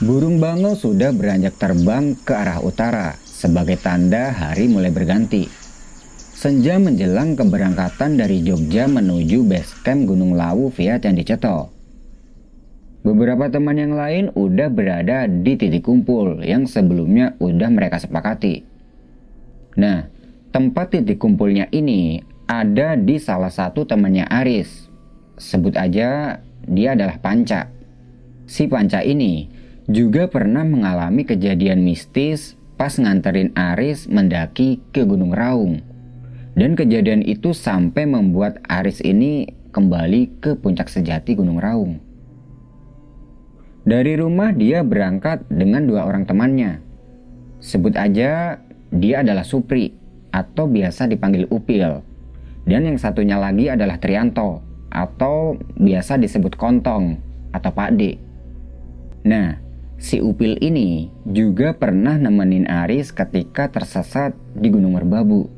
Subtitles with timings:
[0.00, 5.44] Burung bangau sudah beranjak terbang ke arah utara sebagai tanda hari mulai berganti.
[6.32, 11.68] Senja menjelang keberangkatan dari Jogja menuju base camp Gunung Lawu via Candi Ceto.
[13.04, 18.64] Beberapa teman yang lain udah berada di titik kumpul yang sebelumnya udah mereka sepakati.
[19.76, 20.08] Nah,
[20.48, 24.88] tempat titik kumpulnya ini ada di salah satu temannya Aris.
[25.36, 27.68] Sebut aja dia adalah Panca.
[28.48, 29.59] Si Panca ini
[29.90, 35.82] juga pernah mengalami kejadian mistis pas nganterin Aris mendaki ke Gunung Raung.
[36.54, 41.98] Dan kejadian itu sampai membuat Aris ini kembali ke puncak sejati Gunung Raung.
[43.82, 46.78] Dari rumah dia berangkat dengan dua orang temannya.
[47.58, 48.62] Sebut aja
[48.94, 49.90] dia adalah Supri
[50.30, 52.02] atau biasa dipanggil Upil.
[52.62, 57.18] Dan yang satunya lagi adalah Trianto atau biasa disebut Kontong
[57.50, 58.20] atau Pak D.
[59.26, 59.69] Nah,
[60.00, 65.52] si Upil ini juga pernah nemenin Aris ketika tersesat di Gunung Merbabu.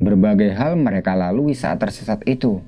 [0.00, 2.60] Berbagai hal mereka lalui saat tersesat itu.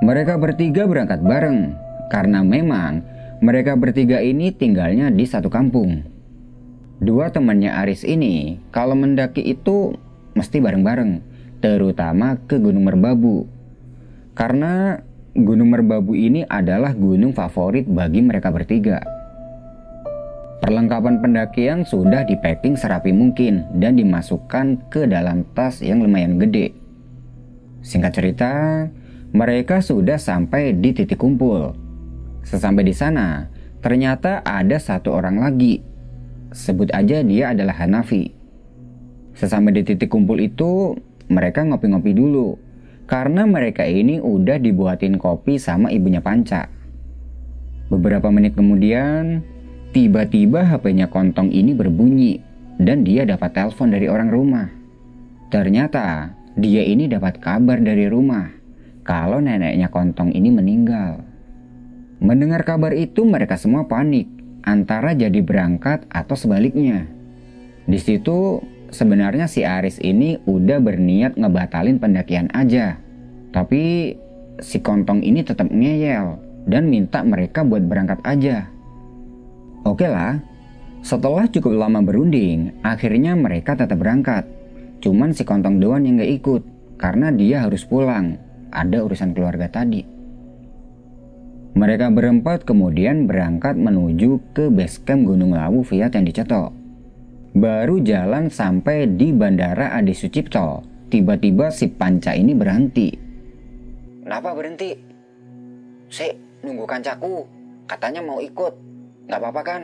[0.00, 1.76] Mereka bertiga berangkat bareng
[2.08, 3.04] karena memang
[3.44, 6.04] mereka bertiga ini tinggalnya di satu kampung.
[6.96, 9.96] Dua temannya Aris ini kalau mendaki itu
[10.32, 11.20] mesti bareng-bareng,
[11.60, 13.48] terutama ke Gunung Merbabu
[14.36, 15.00] karena
[15.36, 19.15] Gunung Merbabu ini adalah gunung favorit bagi mereka bertiga.
[20.56, 26.72] Perlengkapan pendakian sudah di packing serapi mungkin dan dimasukkan ke dalam tas yang lumayan gede.
[27.84, 28.52] Singkat cerita,
[29.36, 31.76] mereka sudah sampai di titik kumpul.
[32.42, 33.52] Sesampai di sana,
[33.84, 35.84] ternyata ada satu orang lagi.
[36.50, 38.32] Sebut aja dia adalah Hanafi.
[39.36, 40.96] Sesampai di titik kumpul itu,
[41.28, 42.56] mereka ngopi-ngopi dulu
[43.06, 46.66] karena mereka ini udah dibuatin kopi sama ibunya Panca.
[47.86, 49.46] Beberapa menit kemudian,
[49.96, 52.36] tiba-tiba HP-nya Kontong ini berbunyi
[52.76, 54.68] dan dia dapat telepon dari orang rumah.
[55.48, 58.44] Ternyata dia ini dapat kabar dari rumah
[59.08, 61.24] kalau neneknya Kontong ini meninggal.
[62.20, 64.28] Mendengar kabar itu mereka semua panik
[64.68, 67.08] antara jadi berangkat atau sebaliknya.
[67.88, 68.60] Di situ
[68.92, 73.00] sebenarnya si Aris ini udah berniat ngebatalin pendakian aja.
[73.48, 74.12] Tapi
[74.60, 76.36] si kontong ini tetap ngeyel
[76.68, 78.75] dan minta mereka buat berangkat aja.
[79.86, 80.42] Oke lah,
[81.06, 84.42] setelah cukup lama berunding, akhirnya mereka tetap berangkat.
[84.98, 86.62] Cuman si kontong doang yang gak ikut,
[86.98, 88.34] karena dia harus pulang.
[88.74, 90.02] Ada urusan keluarga tadi.
[91.78, 96.74] Mereka berempat kemudian berangkat menuju ke base camp Gunung Lawu via Candi Cetok.
[97.54, 100.82] Baru jalan sampai di Bandara Adi Sucipto,
[101.14, 103.14] tiba-tiba si Panca ini berhenti.
[104.26, 104.98] Kenapa berhenti?
[106.10, 106.26] Si,
[106.66, 107.46] nunggu kancaku.
[107.86, 108.95] Katanya mau ikut.
[109.26, 109.82] Gak apa-apa kan?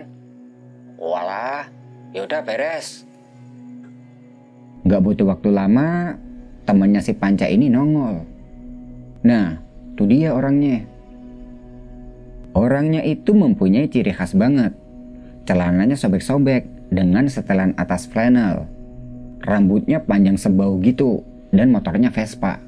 [0.98, 1.66] Walah,
[2.14, 3.06] yaudah beres.
[4.86, 6.18] Gak butuh waktu lama,
[6.66, 8.22] temannya si Panca ini nongol.
[9.22, 9.58] Nah,
[9.94, 10.86] tuh dia orangnya.
[12.54, 14.74] Orangnya itu mempunyai ciri khas banget.
[15.46, 18.68] Celananya sobek-sobek, dengan setelan atas flannel.
[19.42, 22.60] Rambutnya panjang sebau gitu dan motornya Vespa.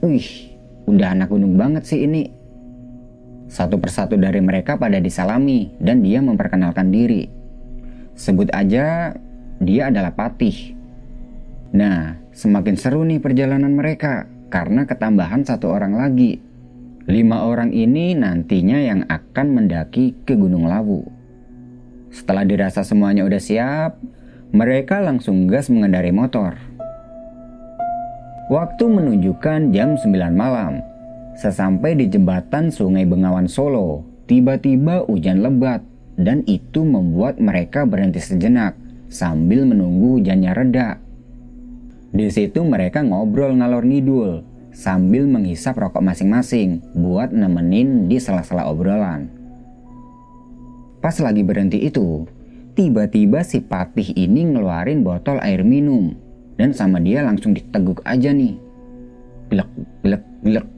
[0.00, 0.54] Wih,
[0.86, 2.30] udah anak gunung banget sih ini.
[3.46, 7.30] Satu persatu dari mereka pada disalami dan dia memperkenalkan diri.
[8.18, 9.14] Sebut aja
[9.62, 10.74] dia adalah Patih.
[11.76, 16.42] Nah, semakin seru nih perjalanan mereka karena ketambahan satu orang lagi.
[17.06, 21.06] Lima orang ini nantinya yang akan mendaki ke Gunung Lawu.
[22.10, 24.00] Setelah dirasa semuanya udah siap,
[24.50, 26.58] mereka langsung gas mengendari motor.
[28.46, 30.82] Waktu menunjukkan jam 9 malam.
[31.36, 35.84] Sesampai di jembatan Sungai Bengawan Solo, tiba-tiba hujan lebat
[36.16, 38.72] dan itu membuat mereka berhenti sejenak
[39.12, 40.96] sambil menunggu hujannya reda.
[42.16, 49.28] Di situ mereka ngobrol ngalor ngidul sambil menghisap rokok masing-masing buat nemenin di sela-sela obrolan.
[51.04, 52.24] Pas lagi berhenti itu,
[52.72, 56.16] tiba-tiba si Patih ini ngeluarin botol air minum.
[56.56, 58.56] Dan sama dia langsung diteguk aja nih.
[59.52, 59.68] Glek,
[60.00, 60.75] glek, glek.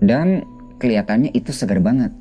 [0.00, 0.42] Dan
[0.80, 2.12] kelihatannya itu segar banget.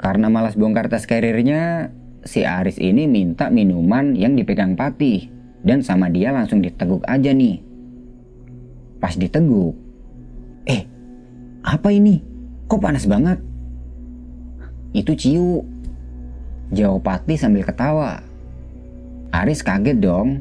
[0.00, 1.92] Karena malas bongkar tas karirnya,
[2.24, 5.28] si Aris ini minta minuman yang dipegang Patih.
[5.60, 7.60] Dan sama dia langsung diteguk aja nih.
[8.96, 9.76] Pas diteguk,
[10.64, 10.88] eh
[11.60, 12.24] apa ini?
[12.64, 13.36] Kok panas banget?
[14.96, 15.60] Itu ciu,
[16.70, 18.22] Jawab Pati sambil ketawa.
[19.34, 20.38] Aris kaget dong,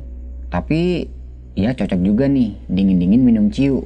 [0.53, 1.09] tapi
[1.57, 3.81] ya cocok juga nih dingin-dingin minum ciu.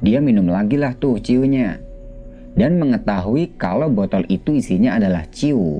[0.00, 1.76] Dia minum lagi lah tuh ciunya.
[2.50, 5.78] dan mengetahui kalau botol itu isinya adalah ciu.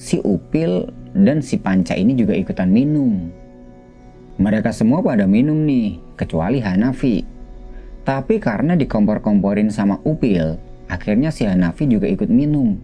[0.00, 3.28] Si Upil dan si Panca ini juga ikutan minum.
[4.40, 7.26] Mereka semua pada minum nih, kecuali Hanafi.
[8.08, 10.56] Tapi karena dikompor-komporin sama Upil,
[10.88, 12.80] akhirnya si Hanafi juga ikut minum.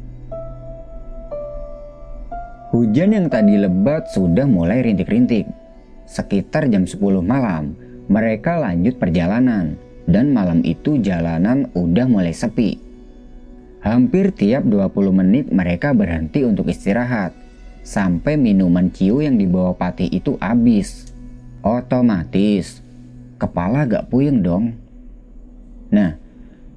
[2.77, 5.49] Hujan yang tadi lebat sudah mulai rintik-rintik.
[6.05, 7.73] Sekitar jam 10 malam,
[8.13, 12.77] mereka lanjut perjalanan dan malam itu jalanan udah mulai sepi.
[13.85, 17.37] Hampir tiap 20 menit mereka berhenti untuk istirahat.
[17.85, 21.13] Sampai minuman ciu yang dibawa Patih itu habis.
[21.61, 22.81] Otomatis,
[23.37, 24.73] kepala gak puyeng dong.
[25.93, 26.17] Nah,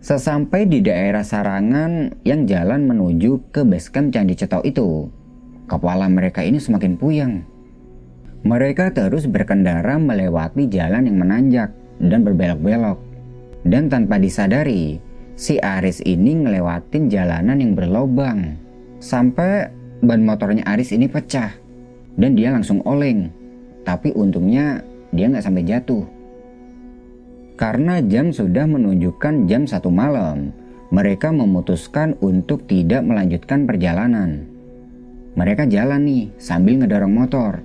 [0.04, 5.08] sesampai di daerah Sarangan yang jalan menuju ke basecamp Candi Cetok itu,
[5.72, 7.48] kepala mereka ini semakin puyeng.
[8.44, 11.72] Mereka terus berkendara melewati jalan yang menanjak
[12.04, 13.07] dan berbelok-belok.
[13.68, 14.96] Dan tanpa disadari,
[15.36, 18.56] si Aris ini ngelewatin jalanan yang berlobang.
[19.04, 19.68] Sampai
[20.00, 21.52] ban motornya Aris ini pecah.
[22.16, 23.28] Dan dia langsung oleng.
[23.84, 24.80] Tapi untungnya
[25.12, 26.08] dia nggak sampai jatuh.
[27.60, 30.56] Karena jam sudah menunjukkan jam satu malam,
[30.88, 34.48] mereka memutuskan untuk tidak melanjutkan perjalanan.
[35.36, 37.60] Mereka jalan nih sambil ngedorong motor.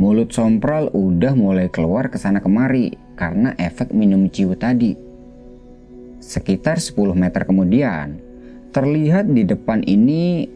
[0.00, 5.05] Mulut sompral udah mulai keluar ke sana kemari karena efek minum ciu tadi.
[6.16, 8.16] Sekitar 10 meter kemudian,
[8.72, 10.48] terlihat di depan ini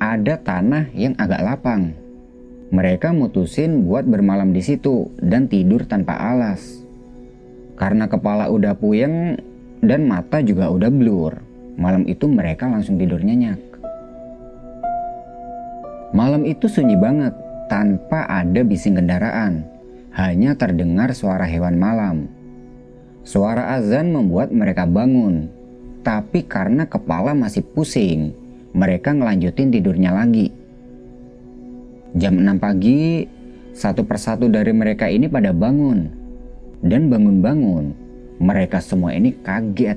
[0.00, 1.92] ada tanah yang agak lapang.
[2.72, 6.80] Mereka mutusin buat bermalam di situ dan tidur tanpa alas.
[7.76, 9.36] Karena kepala udah puyeng
[9.84, 11.36] dan mata juga udah blur,
[11.76, 13.60] malam itu mereka langsung tidur nyenyak.
[16.16, 17.36] Malam itu sunyi banget,
[17.68, 19.68] tanpa ada bising kendaraan.
[20.12, 22.41] Hanya terdengar suara hewan malam
[23.22, 25.46] Suara azan membuat mereka bangun,
[26.02, 28.34] tapi karena kepala masih pusing,
[28.74, 30.50] mereka ngelanjutin tidurnya lagi.
[32.18, 33.24] Jam 6 pagi,
[33.72, 36.10] satu persatu dari mereka ini pada bangun.
[36.82, 37.94] Dan bangun-bangun,
[38.42, 39.96] mereka semua ini kaget.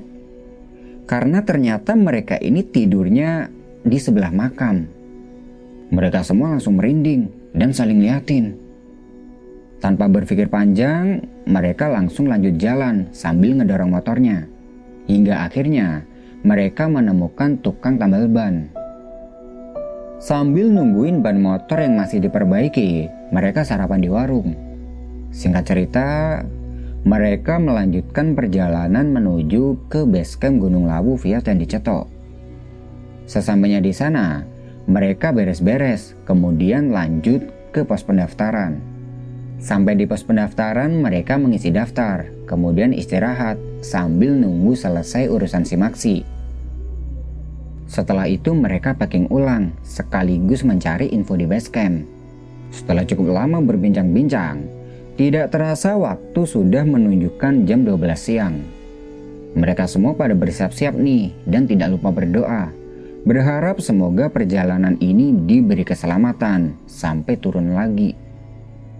[1.10, 3.50] Karena ternyata mereka ini tidurnya
[3.82, 4.86] di sebelah makam.
[5.90, 7.26] Mereka semua langsung merinding
[7.58, 8.54] dan saling liatin.
[9.82, 14.50] Tanpa berpikir panjang, mereka langsung lanjut jalan sambil ngedorong motornya.
[15.06, 16.02] Hingga akhirnya
[16.42, 18.66] mereka menemukan tukang tambal ban.
[20.18, 24.58] Sambil nungguin ban motor yang masih diperbaiki, mereka sarapan di warung.
[25.30, 26.08] Singkat cerita,
[27.06, 32.10] mereka melanjutkan perjalanan menuju ke basecamp Gunung Lawu via Candi Cetok.
[33.30, 34.42] Sesampainya di sana,
[34.90, 38.95] mereka beres-beres, kemudian lanjut ke pos pendaftaran.
[39.56, 46.22] Sampai di pos pendaftaran, mereka mengisi daftar, kemudian istirahat sambil nunggu selesai urusan simaksi.
[47.88, 52.04] Setelah itu mereka packing ulang, sekaligus mencari info di base camp.
[52.74, 54.60] Setelah cukup lama berbincang-bincang,
[55.16, 58.60] tidak terasa waktu sudah menunjukkan jam 12 siang.
[59.56, 62.68] Mereka semua pada bersiap-siap nih dan tidak lupa berdoa.
[63.24, 68.25] Berharap semoga perjalanan ini diberi keselamatan sampai turun lagi.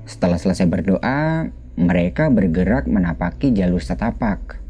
[0.06, 4.62] Setelah selesai berdoa, mereka bergerak menapaki jalur setapak.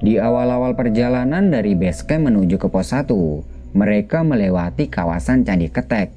[0.00, 6.08] Di awal-awal perjalanan dari base camp menuju ke pos 1, mereka melewati kawasan Candi Ketek.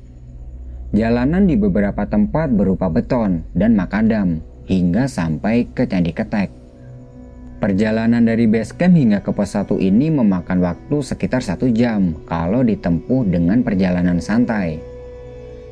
[0.93, 6.47] Jalanan di beberapa tempat berupa beton dan makadam hingga sampai ke Candi Ketek.
[7.59, 12.63] Perjalanan dari base camp hingga ke pos 1 ini memakan waktu sekitar satu jam kalau
[12.63, 14.92] ditempuh dengan perjalanan santai.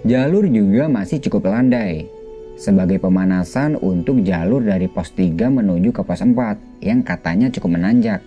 [0.02, 2.10] Jalur juga masih cukup landai
[2.58, 8.26] sebagai pemanasan untuk jalur dari pos 3 menuju ke pos 4 yang katanya cukup menanjak.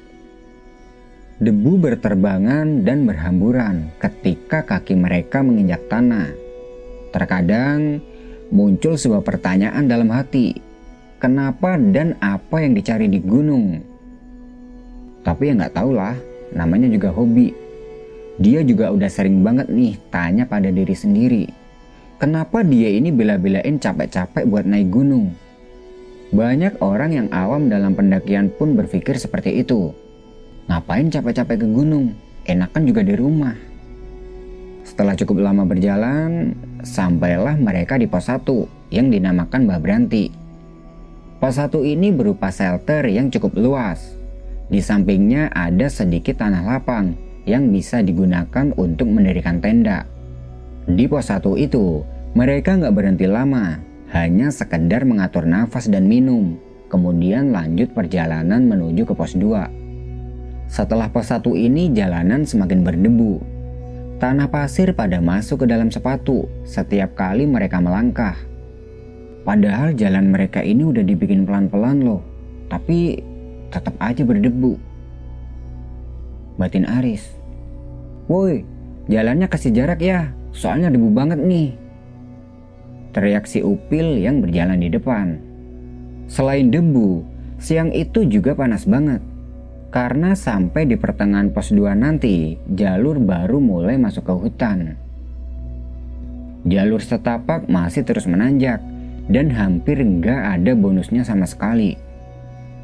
[1.43, 6.31] Debu berterbangan dan berhamburan ketika kaki mereka menginjak tanah.
[7.11, 7.99] Terkadang
[8.55, 10.55] muncul sebuah pertanyaan dalam hati,
[11.19, 13.83] kenapa dan apa yang dicari di gunung?
[15.27, 16.15] Tapi ya nggak tahulah,
[16.55, 17.51] namanya juga hobi.
[18.39, 21.64] Dia juga udah sering banget nih tanya pada diri sendiri
[22.15, 25.35] Kenapa dia ini bela-belain capek-capek buat naik gunung?
[26.31, 29.91] Banyak orang yang awam dalam pendakian pun berpikir seperti itu.
[30.71, 32.15] Ngapain capek-capek ke gunung?
[32.47, 33.59] Enakan juga di rumah.
[34.87, 36.55] Setelah cukup lama berjalan,
[36.87, 38.47] sampailah mereka di pos 1
[38.95, 40.31] yang dinamakan Mbah Branti.
[41.43, 44.15] Pos 1 ini berupa shelter yang cukup luas.
[44.71, 50.14] Di sampingnya ada sedikit tanah lapang yang bisa digunakan untuk mendirikan tenda.
[50.85, 52.05] Di pos 1 itu,
[52.37, 53.81] mereka nggak berhenti lama,
[54.13, 56.61] hanya sekedar mengatur nafas dan minum,
[56.93, 60.69] kemudian lanjut perjalanan menuju ke pos 2.
[60.69, 63.41] Setelah pos satu ini jalanan semakin berdebu.
[64.21, 68.37] Tanah pasir pada masuk ke dalam sepatu setiap kali mereka melangkah.
[69.45, 72.21] Padahal jalan mereka ini udah dibikin pelan-pelan loh,
[72.69, 73.25] tapi
[73.73, 74.77] tetap aja berdebu.
[76.61, 77.25] Batin Aris.
[78.29, 78.65] Woi,
[79.09, 81.75] jalannya kasih jarak ya, soalnya debu banget nih.
[83.11, 85.39] Teriak si Upil yang berjalan di depan.
[86.31, 87.27] Selain debu,
[87.59, 89.21] siang itu juga panas banget.
[89.95, 94.99] Karena sampai di pertengahan pos 2 nanti, jalur baru mulai masuk ke hutan.
[96.67, 98.83] Jalur setapak masih terus menanjak,
[99.31, 101.95] dan hampir nggak ada bonusnya sama sekali.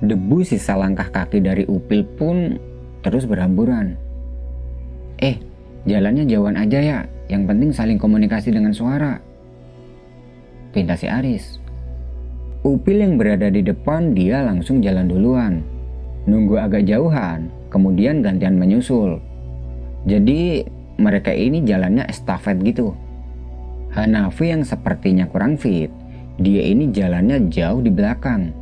[0.00, 2.60] Debu sisa langkah kaki dari upil pun
[3.02, 3.98] terus berhamburan.
[5.18, 5.36] Eh,
[5.90, 7.00] jalannya jauhan aja ya,
[7.30, 9.22] yang penting saling komunikasi dengan suara.
[10.74, 11.62] Pinta si Aris.
[12.66, 15.62] Upil yang berada di depan dia langsung jalan duluan
[16.28, 19.22] nunggu agak jauhan, kemudian gantian menyusul.
[20.04, 20.66] Jadi
[21.00, 22.92] mereka ini jalannya estafet gitu.
[23.90, 25.88] Hanafi yang sepertinya kurang fit,
[26.36, 28.52] dia ini jalannya jauh di belakang.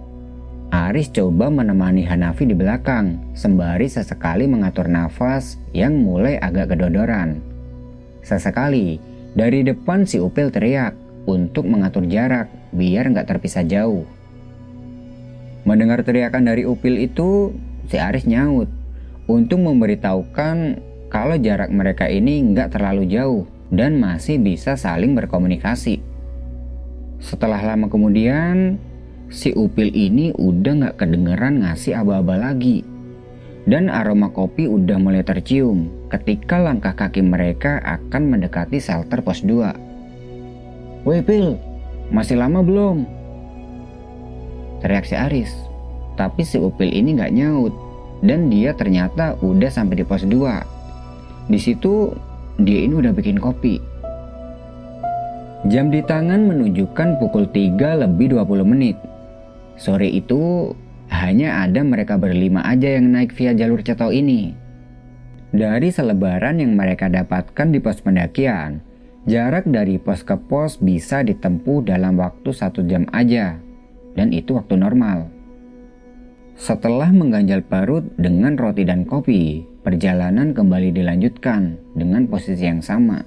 [0.69, 7.41] Aris coba menemani Hanafi di belakang, sembari sesekali mengatur nafas yang mulai agak kedodoran.
[8.23, 8.99] Sesekali,
[9.37, 10.97] dari depan si Upil teriak
[11.29, 14.09] untuk mengatur jarak biar nggak terpisah jauh.
[15.69, 17.53] Mendengar teriakan dari Upil itu,
[17.93, 18.73] si Aris nyaut
[19.29, 20.81] untuk memberitahukan
[21.13, 26.01] kalau jarak mereka ini nggak terlalu jauh dan masih bisa saling berkomunikasi.
[27.21, 28.81] Setelah lama kemudian,
[29.29, 32.88] si Upil ini udah nggak kedengeran ngasih aba-aba lagi.
[33.69, 41.05] Dan aroma kopi udah mulai tercium ketika langkah kaki mereka akan mendekati shelter pos 2.
[41.05, 41.61] Woi Pil,
[42.09, 43.19] masih lama belum?
[44.81, 45.51] teriak si Aris.
[46.19, 47.71] Tapi si Upil ini gak nyaut
[48.27, 51.51] dan dia ternyata udah sampai di pos 2.
[51.51, 52.11] Di situ
[52.59, 53.79] dia ini udah bikin kopi.
[55.67, 58.97] Jam di tangan menunjukkan pukul 3 lebih 20 menit.
[59.79, 60.75] Sore itu
[61.19, 64.55] hanya ada mereka berlima aja yang naik via jalur cetau ini.
[65.51, 68.85] Dari selebaran yang mereka dapatkan di pos pendakian,
[69.27, 73.59] jarak dari pos ke pos bisa ditempuh dalam waktu satu jam aja
[74.15, 75.33] dan itu waktu normal.
[76.59, 83.23] Setelah mengganjal parut dengan roti dan kopi, perjalanan kembali dilanjutkan dengan posisi yang sama.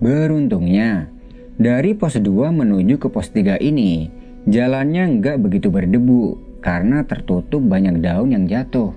[0.00, 1.12] Beruntungnya,
[1.60, 4.08] dari pos 2 menuju ke pos 3 ini,
[4.48, 8.92] jalannya nggak begitu berdebu karena tertutup banyak daun yang jatuh.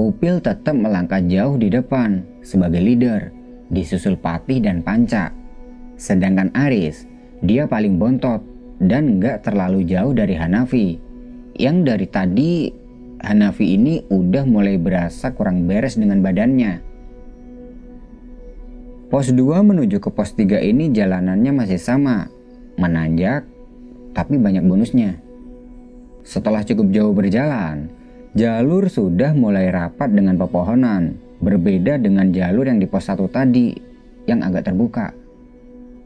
[0.00, 3.30] Upil tetap melangkah jauh di depan sebagai leader,
[3.68, 5.30] disusul Patih dan Panca.
[6.00, 7.06] Sedangkan Aris,
[7.44, 8.42] dia paling bontot
[8.82, 10.98] dan nggak terlalu jauh dari Hanafi.
[11.54, 12.52] Yang dari tadi
[13.22, 16.82] Hanafi ini udah mulai berasa kurang beres dengan badannya.
[19.06, 22.32] Pos 2 menuju ke pos 3 ini jalanannya masih sama,
[22.80, 23.46] menanjak,
[24.16, 25.21] tapi banyak bonusnya.
[26.22, 27.90] Setelah cukup jauh berjalan,
[28.38, 33.74] jalur sudah mulai rapat dengan pepohonan, berbeda dengan jalur yang di pos 1 tadi,
[34.30, 35.10] yang agak terbuka.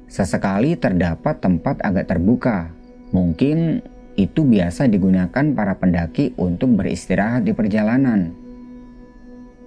[0.09, 2.73] Sesekali terdapat tempat agak terbuka.
[3.13, 3.85] Mungkin
[4.17, 8.33] itu biasa digunakan para pendaki untuk beristirahat di perjalanan.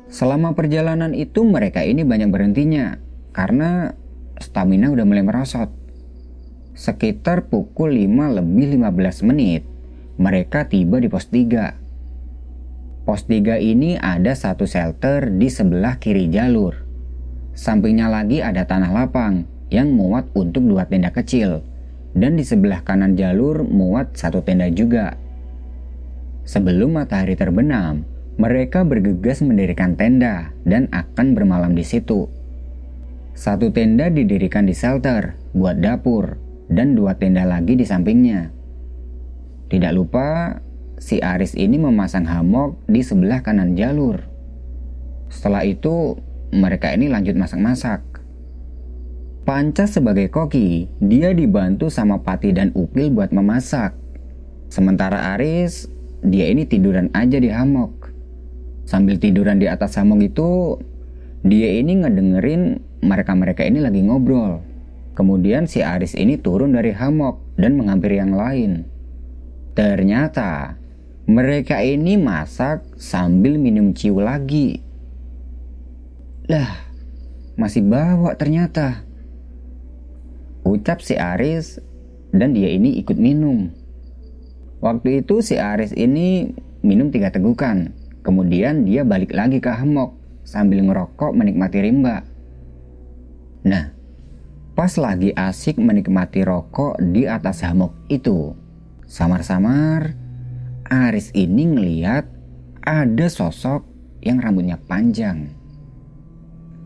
[0.09, 2.97] Selama perjalanan itu mereka ini banyak berhentinya
[3.29, 3.93] karena
[4.41, 5.69] stamina udah mulai merosot.
[6.73, 9.61] Sekitar pukul 5 lebih 15 menit,
[10.19, 13.07] mereka tiba di pos 3.
[13.07, 16.75] Pos 3 ini ada satu shelter di sebelah kiri jalur.
[17.55, 21.63] Sampingnya lagi ada tanah lapang yang muat untuk dua tenda kecil,
[22.11, 25.15] dan di sebelah kanan jalur muat satu tenda juga.
[26.43, 28.03] Sebelum matahari terbenam,
[28.35, 32.27] mereka bergegas mendirikan tenda dan akan bermalam di situ.
[33.39, 36.35] Satu tenda didirikan di shelter buat dapur,
[36.67, 38.58] dan dua tenda lagi di sampingnya.
[39.69, 40.57] Tidak lupa,
[40.97, 44.25] si Aris ini memasang hamok di sebelah kanan jalur.
[45.29, 46.17] Setelah itu,
[46.49, 48.01] mereka ini lanjut masak-masak.
[49.45, 53.93] Panca sebagai koki, dia dibantu sama Pati dan Upil buat memasak.
[54.69, 55.89] Sementara Aris,
[56.25, 58.13] dia ini tiduran aja di hamok.
[58.89, 60.81] Sambil tiduran di atas hamok itu,
[61.45, 64.65] dia ini ngedengerin mereka-mereka ini lagi ngobrol.
[65.13, 68.85] Kemudian si Aris ini turun dari hamok dan menghampiri yang lain.
[69.79, 70.75] Ternyata
[71.23, 74.83] mereka ini masak sambil minum ciu lagi.
[76.51, 76.83] Lah,
[77.55, 79.07] masih bawa ternyata.
[80.67, 81.79] Ucap si Aris
[82.35, 83.71] dan dia ini ikut minum.
[84.83, 86.51] Waktu itu si Aris ini
[86.83, 92.27] minum tiga tegukan, Kemudian dia balik lagi ke hammock sambil ngerokok menikmati rimba.
[93.63, 93.95] Nah,
[94.75, 98.51] pas lagi asik menikmati rokok di atas hammock itu,
[99.09, 100.13] samar-samar
[100.85, 102.29] Aris ini ngeliat
[102.85, 103.85] ada sosok
[104.21, 105.49] yang rambutnya panjang.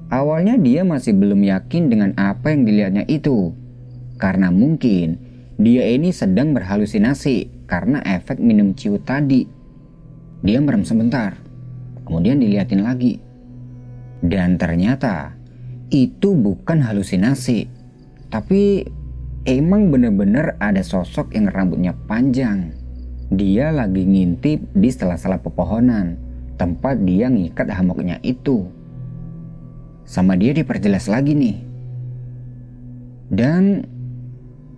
[0.07, 3.51] Awalnya dia masih belum yakin dengan apa yang dilihatnya itu,
[4.19, 5.17] karena mungkin
[5.59, 9.47] dia ini sedang berhalusinasi karena efek minum ciu tadi.
[10.43, 11.39] Dia merem sebentar,
[12.03, 13.23] kemudian dilihatin lagi.
[14.19, 15.33] Dan ternyata
[15.89, 17.71] itu bukan halusinasi,
[18.27, 18.83] tapi
[19.43, 22.71] emang bener-bener ada sosok yang rambutnya panjang.
[23.33, 26.15] Dia lagi ngintip di sela-sela pepohonan
[26.55, 28.69] tempat dia ngikat hamoknya itu.
[30.07, 31.57] Sama dia diperjelas lagi nih.
[33.33, 33.83] Dan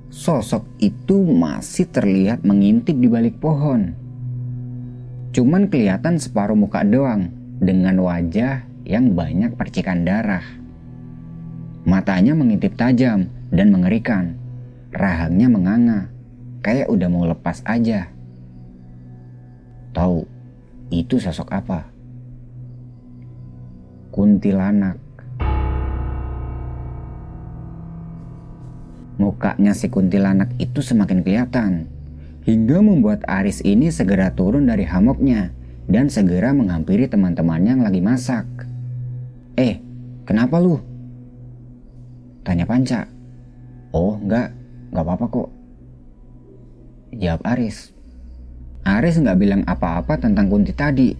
[0.09, 3.91] sosok itu masih terlihat mengintip di balik pohon.
[5.35, 7.27] Cuman kelihatan separuh muka doang
[7.59, 10.45] dengan wajah yang banyak percikan darah.
[11.83, 14.44] Matanya mengintip tajam dan mengerikan.
[14.95, 16.07] Rahangnya menganga,
[16.63, 18.07] kayak udah mau lepas aja.
[19.91, 20.23] Tahu
[20.87, 21.91] itu sosok apa?
[24.15, 24.95] Kuntilanak.
[29.19, 31.91] Mukanya si kuntilanak itu semakin kelihatan,
[32.47, 35.51] hingga membuat Aris ini segera turun dari hamoknya
[35.91, 38.47] dan segera menghampiri teman-temannya yang lagi masak.
[39.59, 39.75] Eh,
[40.23, 40.79] kenapa lu?
[42.47, 43.11] Tanya Panca.
[43.91, 44.55] Oh, enggak,
[44.95, 45.49] enggak apa-apa kok.
[47.19, 47.91] Jawab Aris.
[48.87, 51.11] Aris nggak bilang apa-apa tentang Kunti tadi.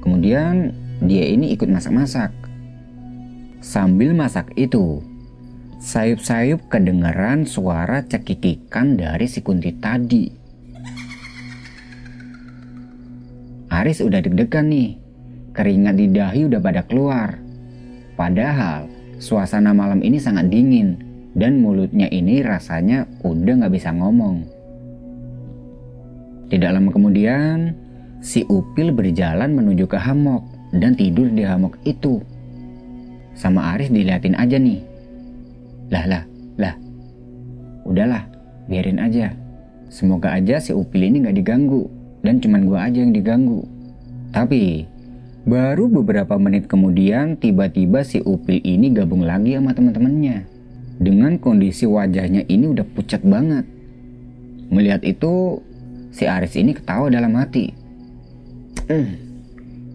[0.00, 0.72] Kemudian
[1.04, 2.32] dia ini ikut masak-masak.
[3.60, 5.04] Sambil masak itu,
[5.84, 10.24] sayup-sayup kedengaran suara cekikikan dari si Kunti tadi.
[13.68, 14.96] Aris udah deg-degan nih.
[15.52, 17.36] Keringat di dahi udah pada keluar.
[18.16, 18.88] Padahal
[19.20, 21.09] suasana malam ini sangat dingin
[21.40, 24.44] dan mulutnya ini rasanya udah nggak bisa ngomong.
[26.52, 27.72] Tidak lama kemudian,
[28.20, 30.44] si Upil berjalan menuju ke hamok
[30.76, 32.20] dan tidur di hamok itu.
[33.32, 34.84] Sama Aris diliatin aja nih.
[35.88, 36.24] Lah lah,
[36.60, 36.74] lah.
[37.88, 38.28] Udahlah,
[38.68, 39.32] biarin aja.
[39.88, 41.88] Semoga aja si Upil ini gak diganggu
[42.20, 43.64] dan cuman gua aja yang diganggu.
[44.30, 44.84] Tapi
[45.48, 50.59] baru beberapa menit kemudian tiba-tiba si Upil ini gabung lagi sama teman-temannya.
[51.00, 53.64] Dengan kondisi wajahnya ini udah pucat banget.
[54.68, 55.64] Melihat itu,
[56.10, 57.70] Si Aris ini ketawa dalam hati.
[58.90, 59.14] Hmm,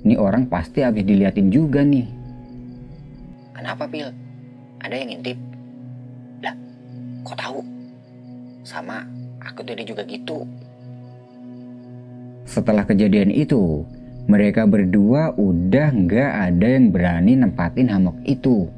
[0.07, 2.07] ini orang pasti habis diliatin juga nih.
[3.51, 4.07] Kenapa, Pil?
[4.79, 5.37] Ada yang ngintip?
[6.39, 6.55] Lah,
[7.27, 7.59] kok tahu?
[8.63, 9.03] Sama,
[9.43, 10.47] aku tadi juga gitu.
[12.47, 13.83] Setelah kejadian itu,
[14.31, 18.71] mereka berdua udah nggak ada yang berani nempatin hamok itu.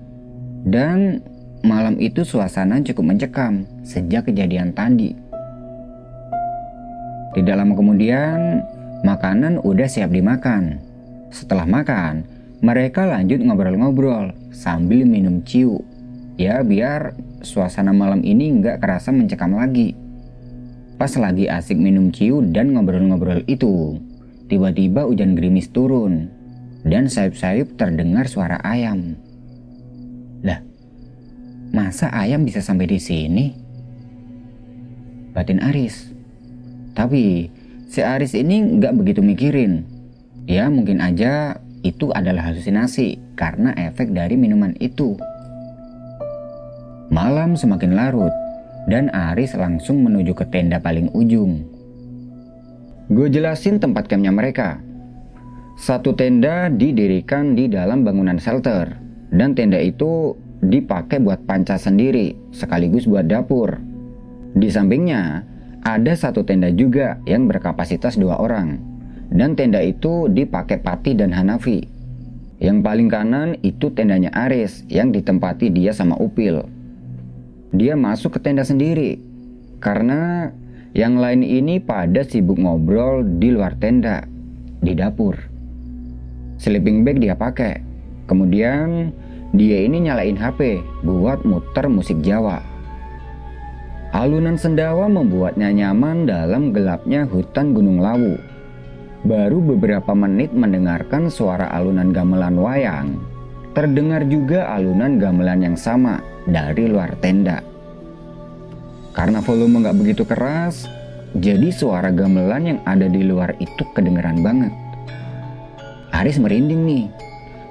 [0.66, 1.22] Dan
[1.68, 5.12] malam itu suasana cukup mencekam sejak kejadian tadi.
[7.36, 8.64] Tidak lama kemudian,
[9.04, 10.80] makanan udah siap dimakan.
[11.30, 12.24] Setelah makan,
[12.64, 15.84] mereka lanjut ngobrol-ngobrol sambil minum ciu.
[16.40, 17.14] Ya biar
[17.46, 19.94] suasana malam ini nggak kerasa mencekam lagi.
[20.98, 24.02] Pas lagi asik minum ciu dan ngobrol-ngobrol itu,
[24.50, 26.34] tiba-tiba hujan gerimis turun
[26.82, 29.14] dan sayup-sayup terdengar suara ayam.
[30.42, 30.67] Lah,
[31.72, 33.46] masa ayam bisa sampai di sini?
[35.34, 36.10] Batin Aris.
[36.98, 37.46] Tapi
[37.86, 39.86] si Aris ini nggak begitu mikirin.
[40.50, 45.14] Ya mungkin aja itu adalah halusinasi karena efek dari minuman itu.
[47.14, 48.34] Malam semakin larut
[48.90, 51.64] dan Aris langsung menuju ke tenda paling ujung.
[53.08, 54.84] Gue jelasin tempat campnya mereka.
[55.78, 58.98] Satu tenda didirikan di dalam bangunan shelter
[59.32, 63.78] dan tenda itu dipakai buat panca sendiri sekaligus buat dapur.
[64.58, 65.46] Di sampingnya
[65.86, 68.82] ada satu tenda juga yang berkapasitas dua orang,
[69.30, 71.86] dan tenda itu dipakai Pati dan Hanafi.
[72.58, 76.66] Yang paling kanan itu tendanya Aris yang ditempati dia sama Upil.
[77.70, 79.22] Dia masuk ke tenda sendiri
[79.78, 80.50] karena
[80.98, 84.26] yang lain ini pada sibuk ngobrol di luar tenda,
[84.82, 85.38] di dapur.
[86.58, 87.86] Sleeping bag dia pakai.
[88.26, 89.14] Kemudian
[89.56, 92.60] dia ini nyalain HP buat muter musik Jawa.
[94.12, 98.36] Alunan sendawa membuatnya nyaman dalam gelapnya hutan Gunung Lawu.
[99.28, 103.20] Baru beberapa menit mendengarkan suara alunan gamelan wayang,
[103.76, 107.60] terdengar juga alunan gamelan yang sama dari luar tenda.
[109.12, 110.88] Karena volume nggak begitu keras,
[111.36, 114.72] jadi suara gamelan yang ada di luar itu kedengeran banget.
[116.16, 117.06] Aris merinding nih.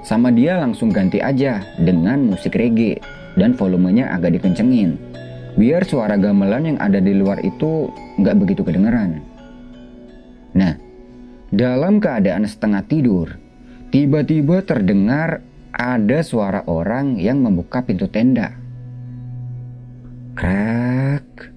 [0.07, 2.95] Sama dia langsung ganti aja dengan musik reggae
[3.35, 4.95] dan volumenya agak dikencengin.
[5.59, 9.19] Biar suara gamelan yang ada di luar itu nggak begitu kedengeran.
[10.55, 10.79] Nah,
[11.51, 13.35] dalam keadaan setengah tidur,
[13.91, 15.43] tiba-tiba terdengar
[15.75, 18.55] ada suara orang yang membuka pintu tenda.
[20.39, 21.51] Krak.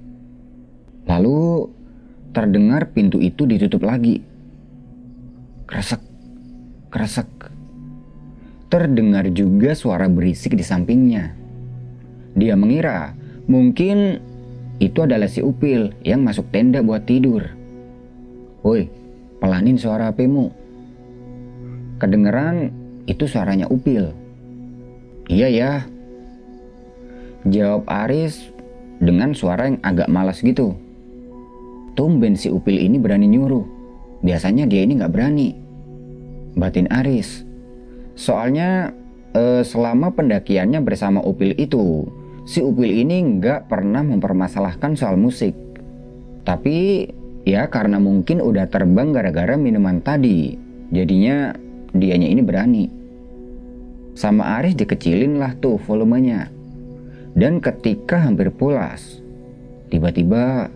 [1.07, 1.71] Lalu
[2.35, 4.27] terdengar pintu itu ditutup lagi.
[5.71, 6.03] Kresek,
[6.91, 7.40] kresek.
[8.71, 11.35] Terdengar juga suara berisik di sampingnya.
[12.39, 13.19] Dia mengira
[13.51, 14.23] mungkin
[14.79, 17.51] itu adalah si Upil yang masuk tenda buat tidur.
[18.63, 18.87] Woi,
[19.43, 20.55] pelanin suara HPmu.
[21.99, 22.71] Kedengeran
[23.11, 24.15] itu suaranya Upil.
[25.27, 25.73] Iya ya.
[27.51, 28.55] Jawab Aris
[29.03, 30.79] dengan suara yang agak malas gitu.
[31.99, 33.67] Tumben si Upil ini berani nyuruh.
[34.23, 35.59] Biasanya dia ini nggak berani.
[36.55, 37.50] Batin Aris.
[38.21, 38.93] Soalnya
[39.33, 42.05] eh, selama pendakiannya bersama Upil itu,
[42.45, 45.57] si Upil ini nggak pernah mempermasalahkan soal musik.
[46.45, 47.09] Tapi
[47.49, 50.53] ya karena mungkin udah terbang gara-gara minuman tadi,
[50.93, 51.57] jadinya
[51.97, 52.85] dianya ini berani.
[54.13, 56.53] Sama Aris dikecilin lah tuh volumenya.
[57.33, 59.25] Dan ketika hampir pulas,
[59.89, 60.69] tiba-tiba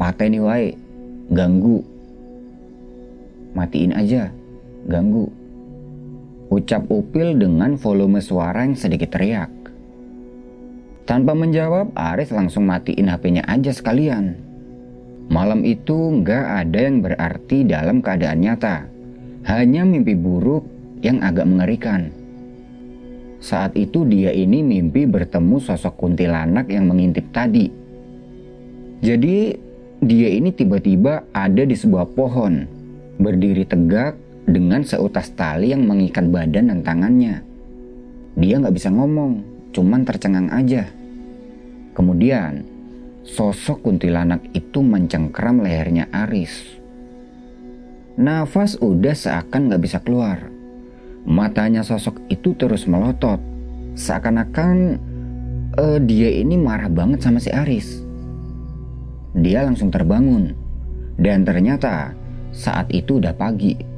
[0.00, 0.72] pateni wae,
[1.28, 1.84] ganggu.
[3.52, 4.32] Matiin aja,
[4.88, 5.41] ganggu.
[6.52, 9.48] Ucap Upil dengan volume suara yang sedikit teriak.
[11.08, 14.36] Tanpa menjawab, Aris langsung matiin HP-nya aja sekalian.
[15.32, 18.84] Malam itu nggak ada yang berarti dalam keadaan nyata.
[19.48, 20.68] Hanya mimpi buruk
[21.00, 22.12] yang agak mengerikan.
[23.40, 27.72] Saat itu dia ini mimpi bertemu sosok kuntilanak yang mengintip tadi.
[29.00, 29.56] Jadi
[30.04, 32.68] dia ini tiba-tiba ada di sebuah pohon,
[33.16, 37.42] berdiri tegak dengan seutas tali yang mengikat badan dan tangannya.
[38.34, 40.88] Dia nggak bisa ngomong, cuman tercengang aja.
[41.92, 42.64] Kemudian,
[43.22, 46.80] sosok kuntilanak itu mencengkeram lehernya Aris.
[48.16, 50.48] Nafas udah seakan nggak bisa keluar.
[51.22, 53.38] Matanya sosok itu terus melotot,
[53.94, 54.98] seakan-akan
[55.78, 58.02] uh, dia ini marah banget sama si Aris.
[59.32, 60.52] Dia langsung terbangun,
[61.16, 62.12] dan ternyata
[62.52, 63.91] saat itu udah pagi.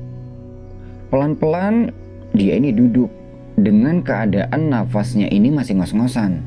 [1.14, 1.94] Pelan-pelan
[2.34, 3.06] dia ini duduk
[3.54, 6.42] dengan keadaan nafasnya ini masih ngos-ngosan.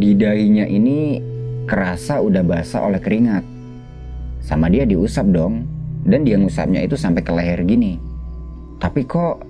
[0.00, 1.20] Di dahinya ini
[1.68, 3.44] kerasa udah basah oleh keringat.
[4.40, 5.68] Sama dia diusap dong,
[6.08, 8.00] dan dia ngusapnya itu sampai ke leher gini.
[8.80, 9.44] Tapi kok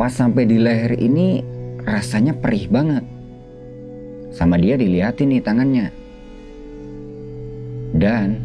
[0.00, 1.44] pas sampai di leher ini
[1.84, 3.04] rasanya perih banget.
[4.32, 5.86] Sama dia dilihatin nih tangannya.
[7.92, 8.40] Dan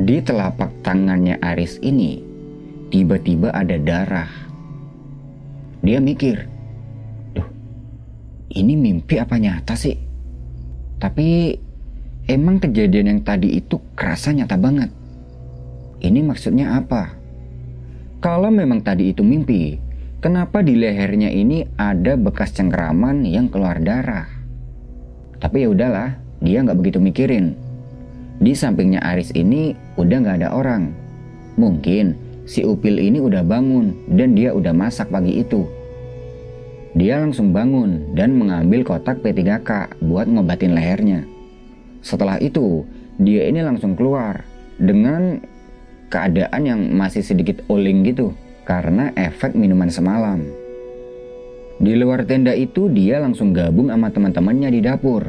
[0.00, 2.31] di telapak tangannya Aris ini
[2.92, 4.28] tiba-tiba ada darah.
[5.80, 6.44] Dia mikir,
[7.32, 7.48] duh,
[8.52, 9.96] ini mimpi apa nyata sih?
[11.00, 11.56] Tapi
[12.28, 14.92] emang kejadian yang tadi itu kerasa nyata banget.
[16.04, 17.16] Ini maksudnya apa?
[18.22, 19.80] Kalau memang tadi itu mimpi,
[20.22, 24.30] kenapa di lehernya ini ada bekas cengkeraman yang keluar darah?
[25.42, 27.58] Tapi ya udahlah, dia nggak begitu mikirin.
[28.38, 30.94] Di sampingnya Aris ini udah nggak ada orang.
[31.58, 35.66] Mungkin si Upil ini udah bangun dan dia udah masak pagi itu.
[36.92, 41.24] Dia langsung bangun dan mengambil kotak P3K buat ngobatin lehernya.
[42.04, 42.84] Setelah itu,
[43.16, 44.44] dia ini langsung keluar
[44.76, 45.40] dengan
[46.12, 48.36] keadaan yang masih sedikit oling gitu
[48.68, 50.44] karena efek minuman semalam.
[51.80, 55.24] Di luar tenda itu dia langsung gabung sama teman-temannya di dapur.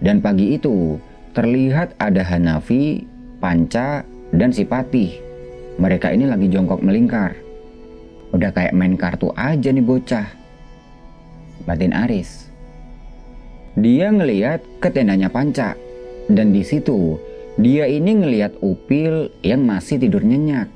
[0.00, 0.98] Dan pagi itu
[1.36, 3.04] terlihat ada Hanafi,
[3.38, 4.02] Panca,
[4.34, 5.23] dan si Patih
[5.74, 7.34] mereka ini lagi jongkok melingkar.
[8.30, 10.26] Udah kayak main kartu aja nih bocah.
[11.66, 12.50] Batin Aris.
[13.74, 15.74] Dia ngeliat ke tendanya Panca.
[16.30, 17.18] Dan di situ
[17.58, 20.70] dia ini ngeliat Upil yang masih tidur nyenyak.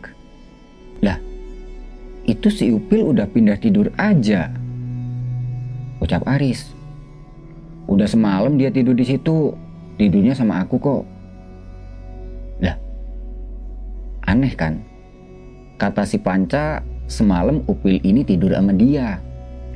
[1.02, 1.18] Lah,
[2.26, 4.50] itu si Upil udah pindah tidur aja.
[5.98, 6.70] Ucap Aris.
[7.90, 9.54] Udah semalam dia tidur di situ.
[9.98, 11.04] Tidurnya sama aku kok.
[12.62, 12.78] Lah,
[14.30, 14.87] aneh kan?
[15.78, 19.22] Kata si Panca, semalam Upil ini tidur sama dia.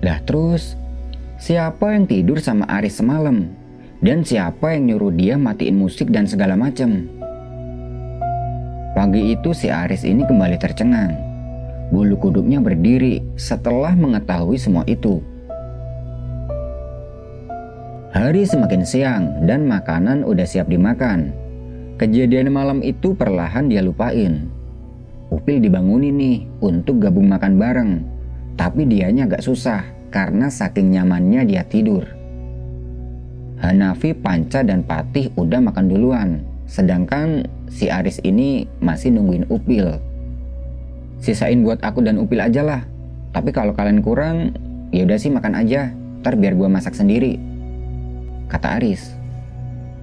[0.02, 0.74] Lah terus,
[1.38, 3.46] siapa yang tidur sama Aris semalam?
[4.02, 7.06] Dan siapa yang nyuruh dia matiin musik dan segala macam?
[8.98, 11.14] Pagi itu si Aris ini kembali tercengang.
[11.94, 15.22] Bulu kuduknya berdiri setelah mengetahui semua itu.
[18.12, 21.30] Hari semakin siang dan makanan udah siap dimakan.
[21.96, 24.51] Kejadian malam itu perlahan dia lupain.
[25.32, 27.92] Upil dibangunin nih untuk gabung makan bareng.
[28.60, 29.80] Tapi dianya agak susah
[30.12, 32.04] karena saking nyamannya dia tidur.
[33.64, 36.30] Hanafi, Panca, dan Patih udah makan duluan.
[36.68, 39.96] Sedangkan si Aris ini masih nungguin Upil.
[41.16, 42.84] Sisain buat aku dan Upil aja lah.
[43.32, 44.52] Tapi kalau kalian kurang,
[44.92, 45.96] ya udah sih makan aja.
[46.20, 47.40] Ntar biar gua masak sendiri.
[48.52, 49.16] Kata Aris.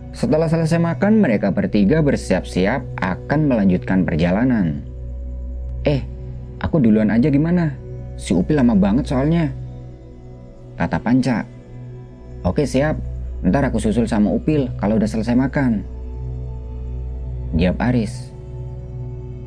[0.09, 4.88] Setelah selesai makan, mereka bertiga bersiap-siap akan melanjutkan perjalanan.
[5.87, 6.03] Eh,
[6.59, 7.71] aku duluan aja gimana?
[8.19, 9.47] Si Upi lama banget soalnya.
[10.75, 11.43] Kata Panca.
[12.43, 12.99] Oke siap,
[13.43, 15.83] ntar aku susul sama Upil kalau udah selesai makan.
[17.55, 18.31] Jawab Aris.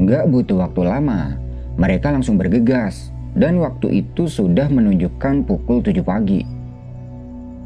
[0.01, 1.37] Nggak butuh waktu lama,
[1.77, 6.45] mereka langsung bergegas dan waktu itu sudah menunjukkan pukul 7 pagi.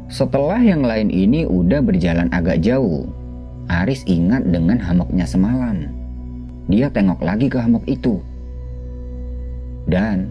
[0.07, 3.07] Setelah yang lain ini udah berjalan agak jauh,
[3.67, 5.91] Aris ingat dengan hamoknya semalam.
[6.71, 8.23] Dia tengok lagi ke hamok itu.
[9.87, 10.27] Dan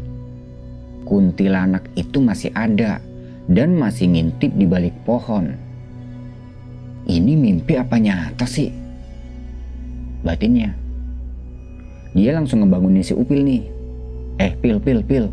[1.08, 3.00] kuntilanak itu masih ada
[3.48, 5.56] dan masih ngintip di balik pohon.
[7.06, 8.68] Ini mimpi apa nyata sih?
[10.26, 10.74] Batinnya.
[12.12, 13.62] Dia langsung ngebangunin si Upil nih.
[14.42, 15.30] Eh, Pil, Pil, Pil.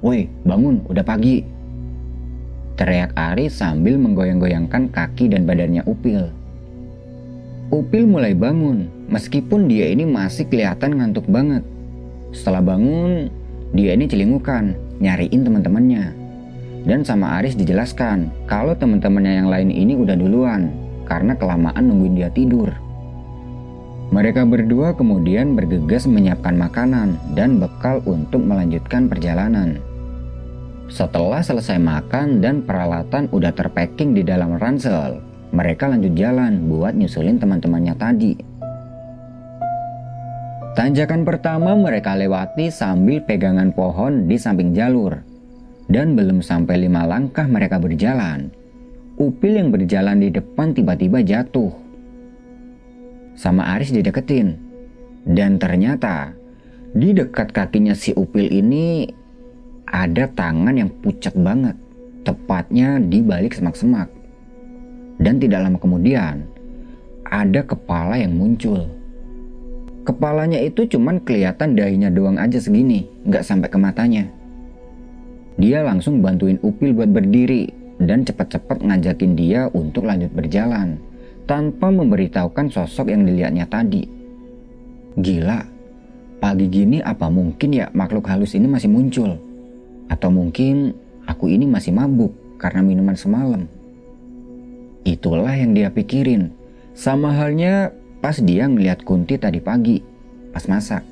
[0.00, 1.44] Woi, bangun, udah pagi.
[2.74, 6.32] Teriak Aris sambil menggoyang-goyangkan kaki dan badannya Upil.
[7.68, 11.62] Upil mulai bangun, meskipun dia ini masih kelihatan ngantuk banget.
[12.32, 13.28] Setelah bangun,
[13.72, 16.04] dia ini celingukan, nyariin teman-temannya.
[16.84, 20.68] Dan sama Aris dijelaskan kalau teman-temannya yang lain ini udah duluan
[21.08, 22.68] karena kelamaan nungguin dia tidur.
[24.12, 29.80] Mereka berdua kemudian bergegas menyiapkan makanan dan bekal untuk melanjutkan perjalanan.
[30.92, 35.24] Setelah selesai makan dan peralatan udah terpacking di dalam ransel,
[35.56, 38.51] mereka lanjut jalan buat nyusulin teman-temannya tadi.
[40.72, 45.20] Tanjakan pertama mereka lewati sambil pegangan pohon di samping jalur.
[45.84, 48.48] Dan belum sampai lima langkah mereka berjalan,
[49.20, 51.68] Upil yang berjalan di depan tiba-tiba jatuh.
[53.36, 54.56] Sama Aris dideketin.
[55.28, 56.32] Dan ternyata
[56.96, 59.04] di dekat kakinya si Upil ini
[59.84, 61.76] ada tangan yang pucat banget,
[62.24, 64.08] tepatnya di balik semak-semak.
[65.20, 66.48] Dan tidak lama kemudian,
[67.28, 69.01] ada kepala yang muncul.
[70.02, 74.26] Kepalanya itu cuman kelihatan dahinya doang aja segini, nggak sampai ke matanya.
[75.62, 77.70] Dia langsung bantuin Upil buat berdiri
[78.02, 80.98] dan cepat-cepat ngajakin dia untuk lanjut berjalan
[81.46, 84.02] tanpa memberitahukan sosok yang dilihatnya tadi.
[85.14, 85.60] Gila,
[86.42, 89.38] pagi gini apa mungkin ya makhluk halus ini masih muncul?
[90.10, 90.98] Atau mungkin
[91.30, 93.70] aku ini masih mabuk karena minuman semalam.
[95.06, 96.50] Itulah yang dia pikirin.
[96.92, 99.98] Sama halnya pas dia ngeliat Kunti tadi pagi,
[100.54, 101.02] pas masak.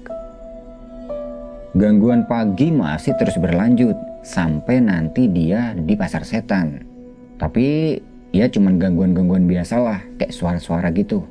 [1.74, 6.86] Gangguan pagi masih terus berlanjut sampai nanti dia di pasar setan.
[7.34, 7.98] Tapi
[8.30, 11.26] ya cuman gangguan-gangguan biasalah kayak suara-suara gitu.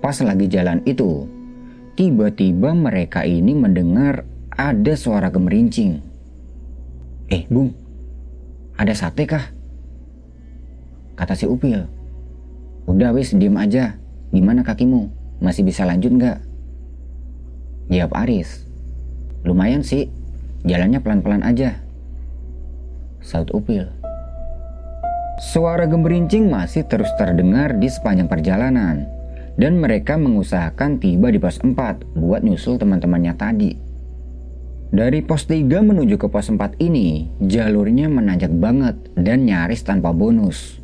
[0.00, 1.28] Pas lagi jalan itu,
[1.96, 4.24] tiba-tiba mereka ini mendengar
[4.56, 6.00] ada suara gemerincing.
[7.28, 7.76] Eh, Bung,
[8.80, 9.44] ada sate kah?
[11.18, 11.84] Kata si Upil.
[12.88, 13.98] Udah wis, diem aja.
[14.28, 15.08] Gimana kakimu?
[15.40, 16.38] Masih bisa lanjut nggak?
[17.88, 18.68] Jawab Aris.
[19.48, 20.12] Lumayan sih,
[20.68, 21.80] jalannya pelan-pelan aja.
[23.24, 23.88] Saud Upil.
[25.38, 29.06] Suara gemerincing masih terus terdengar di sepanjang perjalanan.
[29.58, 33.72] Dan mereka mengusahakan tiba di pos 4 buat nyusul teman-temannya tadi.
[34.88, 40.78] Dari pos 3 menuju ke pos 4 ini, jalurnya menanjak banget dan nyaris tanpa bonus.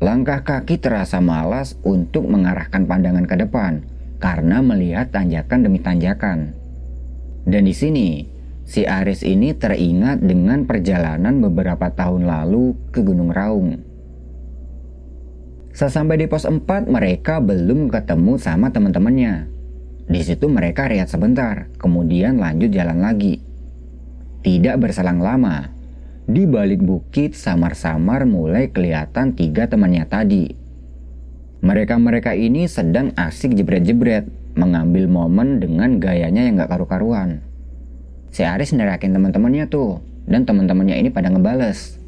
[0.00, 3.84] Langkah kaki terasa malas untuk mengarahkan pandangan ke depan
[4.16, 6.56] karena melihat tanjakan demi tanjakan.
[7.44, 8.08] Dan di sini,
[8.64, 13.76] si Aris ini teringat dengan perjalanan beberapa tahun lalu ke Gunung Raung.
[15.76, 19.60] Sesampai di pos 4, mereka belum ketemu sama teman-temannya
[20.10, 23.38] di situ mereka rehat sebentar, kemudian lanjut jalan lagi.
[24.42, 25.70] Tidak berselang lama,
[26.30, 30.46] di balik bukit samar-samar mulai kelihatan tiga temannya tadi.
[31.60, 37.42] Mereka-mereka ini sedang asik jebret-jebret, mengambil momen dengan gayanya yang gak karu-karuan.
[38.30, 39.98] Si Aris nerakin teman-temannya tuh,
[40.30, 41.98] dan teman-temannya ini pada ngebales.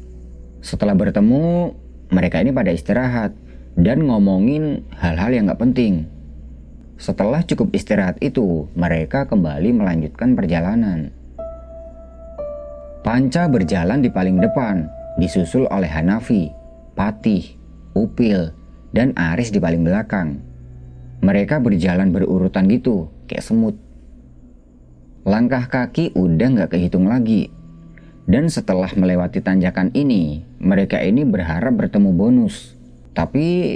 [0.63, 1.75] Setelah bertemu,
[2.07, 3.35] mereka ini pada istirahat
[3.75, 6.07] dan ngomongin hal-hal yang gak penting.
[6.95, 11.11] Setelah cukup istirahat itu, mereka kembali melanjutkan perjalanan.
[13.03, 14.87] Panca berjalan di paling depan,
[15.19, 16.47] disusul oleh Hanafi,
[16.95, 17.59] Patih,
[17.99, 18.55] Upil,
[18.95, 20.39] dan Aris di paling belakang.
[21.19, 23.75] Mereka berjalan berurutan gitu, kayak semut.
[25.27, 27.51] Langkah kaki udah nggak kehitung lagi.
[28.23, 32.79] Dan setelah melewati tanjakan ini, mereka ini berharap bertemu bonus.
[33.11, 33.75] Tapi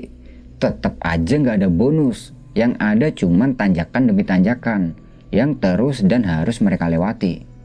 [0.55, 2.31] tetap aja nggak ada bonus.
[2.55, 4.95] Yang ada cuman tanjakan demi tanjakan
[5.35, 7.56] yang terus dan harus mereka lewati.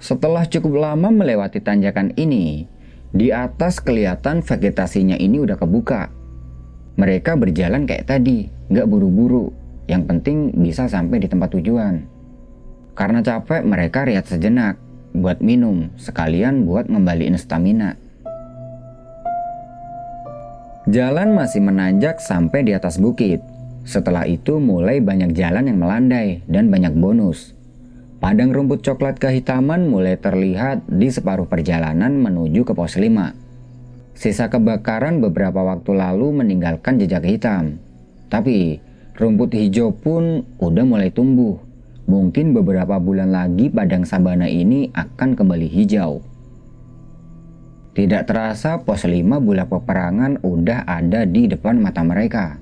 [0.00, 2.64] Setelah cukup lama melewati tanjakan ini,
[3.12, 6.08] di atas kelihatan vegetasinya ini udah kebuka.
[6.96, 9.52] Mereka berjalan kayak tadi, nggak buru-buru.
[9.92, 12.00] Yang penting bisa sampai di tempat tujuan.
[12.96, 14.80] Karena capek, mereka riat sejenak
[15.12, 18.00] buat minum, sekalian buat ngembaliin stamina.
[20.88, 23.44] Jalan masih menanjak sampai di atas bukit.
[23.84, 27.59] Setelah itu mulai banyak jalan yang melandai dan banyak bonus.
[28.20, 33.32] Padang rumput coklat kehitaman mulai terlihat di separuh perjalanan menuju ke pos 5.
[34.12, 37.80] Sisa kebakaran beberapa waktu lalu meninggalkan jejak hitam.
[38.28, 38.76] Tapi
[39.16, 41.56] rumput hijau pun udah mulai tumbuh.
[42.04, 46.20] Mungkin beberapa bulan lagi padang sabana ini akan kembali hijau.
[47.96, 52.60] Tidak terasa pos 5 bulak peperangan udah ada di depan mata mereka.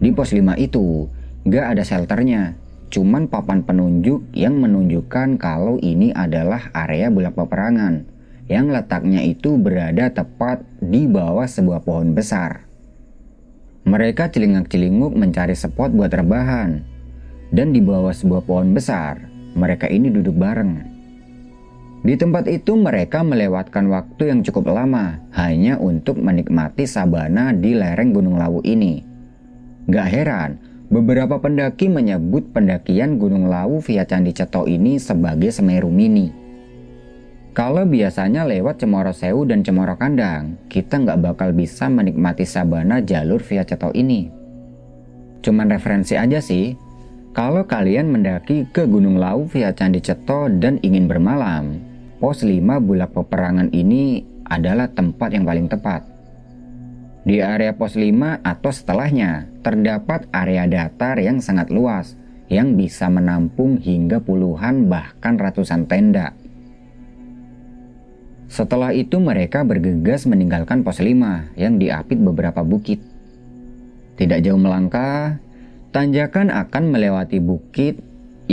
[0.00, 1.12] Di pos 5 itu
[1.44, 2.56] gak ada shelternya,
[2.92, 8.04] cuman papan penunjuk yang menunjukkan kalau ini adalah area bulak peperangan
[8.52, 12.68] yang letaknya itu berada tepat di bawah sebuah pohon besar.
[13.88, 16.84] Mereka celingak-celinguk mencari spot buat rebahan.
[17.52, 20.92] Dan di bawah sebuah pohon besar, mereka ini duduk bareng.
[22.02, 28.10] Di tempat itu mereka melewatkan waktu yang cukup lama hanya untuk menikmati sabana di lereng
[28.10, 29.04] Gunung Lawu ini.
[29.86, 30.50] Gak heran,
[30.92, 36.28] beberapa pendaki menyebut pendakian Gunung Lawu via Candi Ceto ini sebagai Semeru Mini.
[37.56, 43.40] Kalau biasanya lewat Cemoro Sewu dan Cemoro Kandang, kita nggak bakal bisa menikmati sabana jalur
[43.40, 44.28] via Ceto ini.
[45.40, 46.76] Cuman referensi aja sih,
[47.32, 51.80] kalau kalian mendaki ke Gunung Lawu via Candi Ceto dan ingin bermalam,
[52.20, 56.11] pos 5 bulak peperangan ini adalah tempat yang paling tepat.
[57.22, 62.18] Di area pos 5 atau setelahnya, terdapat area datar yang sangat luas
[62.50, 66.34] yang bisa menampung hingga puluhan bahkan ratusan tenda.
[68.50, 73.00] Setelah itu mereka bergegas meninggalkan pos 5 yang diapit beberapa bukit.
[74.18, 75.40] Tidak jauh melangkah,
[75.94, 78.02] tanjakan akan melewati bukit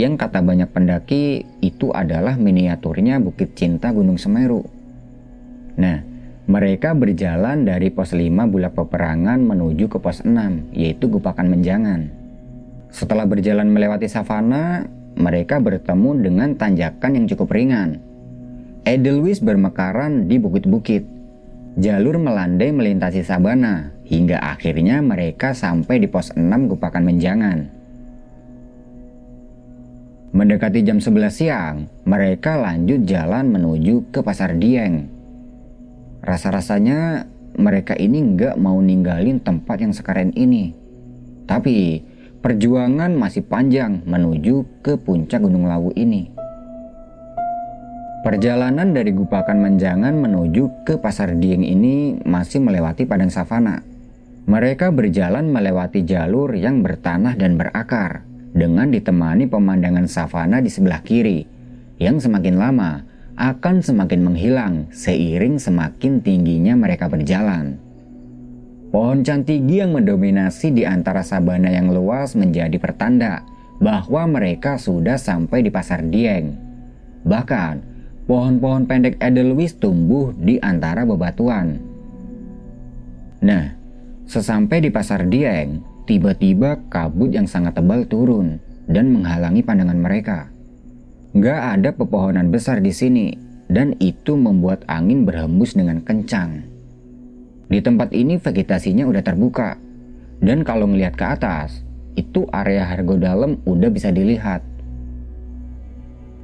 [0.00, 4.64] yang kata banyak pendaki itu adalah miniaturnya Bukit Cinta Gunung Semeru.
[5.76, 6.00] Nah,
[6.50, 12.10] mereka berjalan dari pos 5 Bulak Peperangan menuju ke pos 6, yaitu Gupakan Menjangan.
[12.90, 14.82] Setelah berjalan melewati savana,
[15.14, 18.02] mereka bertemu dengan tanjakan yang cukup ringan.
[18.82, 21.06] Edelweiss bermekaran di bukit-bukit.
[21.78, 27.58] Jalur melandai melintasi sabana, hingga akhirnya mereka sampai di pos 6 Gupakan Menjangan.
[30.34, 35.19] Mendekati jam 11 siang, mereka lanjut jalan menuju ke Pasar Dieng.
[36.20, 37.24] Rasa-rasanya
[37.56, 40.76] mereka ini nggak mau ninggalin tempat yang sekeren ini.
[41.48, 42.04] Tapi
[42.44, 46.28] perjuangan masih panjang menuju ke puncak Gunung Lawu ini.
[48.20, 53.80] Perjalanan dari Gupakan Menjangan menuju ke Pasar Dieng ini masih melewati padang savana.
[54.44, 61.48] Mereka berjalan melewati jalur yang bertanah dan berakar dengan ditemani pemandangan savana di sebelah kiri
[61.96, 63.09] yang semakin lama
[63.40, 67.80] akan semakin menghilang seiring semakin tingginya mereka berjalan.
[68.92, 73.40] Pohon cantigi yang mendominasi di antara sabana yang luas menjadi pertanda
[73.80, 76.52] bahwa mereka sudah sampai di pasar Dieng.
[77.24, 77.74] Bahkan,
[78.28, 81.80] pohon-pohon pendek Edelweiss tumbuh di antara bebatuan.
[83.40, 83.72] Nah,
[84.28, 88.58] sesampai di pasar Dieng, Tiba-tiba kabut yang sangat tebal turun
[88.90, 90.50] dan menghalangi pandangan mereka.
[91.30, 93.30] Gak ada pepohonan besar di sini
[93.70, 96.66] dan itu membuat angin berhembus dengan kencang.
[97.70, 99.78] Di tempat ini vegetasinya udah terbuka
[100.40, 101.84] dan kalau ngelihat ke atas,
[102.16, 104.64] itu area harga dalam udah bisa dilihat.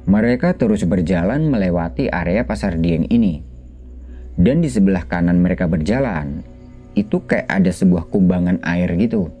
[0.07, 3.43] Mereka terus berjalan melewati area pasar Dieng ini.
[4.37, 6.45] Dan di sebelah kanan mereka berjalan,
[6.93, 9.33] itu kayak ada sebuah kubangan air gitu.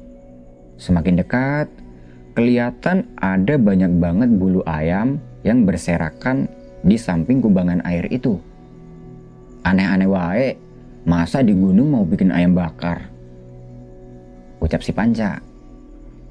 [0.81, 1.69] Semakin dekat,
[2.33, 6.51] kelihatan ada banyak banget bulu ayam yang berserakan
[6.83, 8.35] di samping kubangan air itu.
[9.63, 10.49] Aneh-aneh wae,
[11.07, 13.07] masa di gunung mau bikin ayam bakar?
[14.59, 15.39] Ucap si Panca.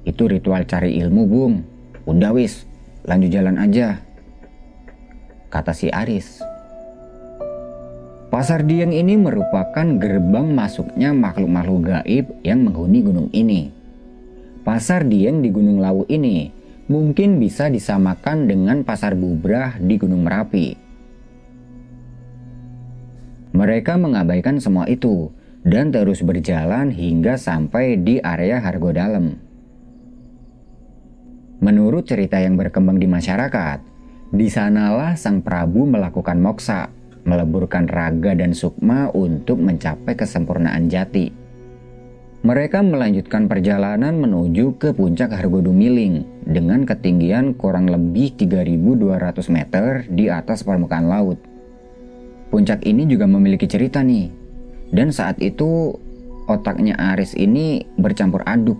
[0.05, 1.55] Itu ritual cari ilmu, Bung.
[2.05, 2.63] Udah wis,
[3.09, 3.97] lanjut jalan aja.
[5.49, 6.45] Kata si Aris.
[8.27, 13.71] Pasar Dieng ini merupakan gerbang masuknya makhluk-makhluk gaib yang menghuni gunung ini.
[14.67, 16.51] Pasar Dieng di Gunung Lawu ini
[16.87, 20.67] mungkin bisa disamakan dengan pasar bubrah di Gunung Merapi.
[23.51, 25.31] Mereka mengabaikan semua itu
[25.67, 29.35] dan terus berjalan hingga sampai di area Hargo Dalem.
[31.59, 33.81] Menurut cerita yang berkembang di masyarakat,
[34.29, 36.87] di sanalah Sang Prabu melakukan moksa,
[37.25, 41.46] meleburkan raga dan sukma untuk mencapai kesempurnaan jati.
[42.45, 50.61] Mereka melanjutkan perjalanan menuju ke puncak Hargodumiling dengan ketinggian kurang lebih 3200 meter di atas
[50.61, 51.41] permukaan laut.
[52.53, 54.29] Puncak ini juga memiliki cerita nih.
[54.93, 55.97] Dan saat itu
[56.45, 58.77] otaknya Aris ini bercampur aduk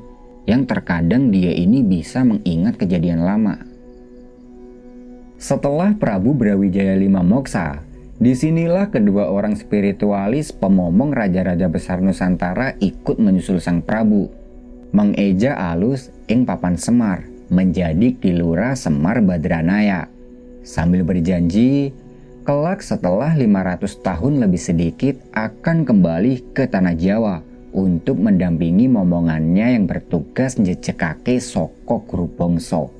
[0.47, 3.57] yang terkadang dia ini bisa mengingat kejadian lama.
[5.37, 7.83] Setelah Prabu Brawijaya V Moksa,
[8.17, 14.33] di sinilah kedua orang spiritualis pemomong raja-raja besar Nusantara ikut menyusul sang Prabu.
[14.89, 20.09] Mengeja alus ing papan Semar menjadi Kilura Semar Badranaya.
[20.65, 21.93] Sambil berjanji,
[22.41, 29.85] kelak setelah 500 tahun lebih sedikit akan kembali ke Tanah Jawa untuk mendampingi momongannya yang
[29.85, 32.96] bertugas njecekake Soko Grubongso.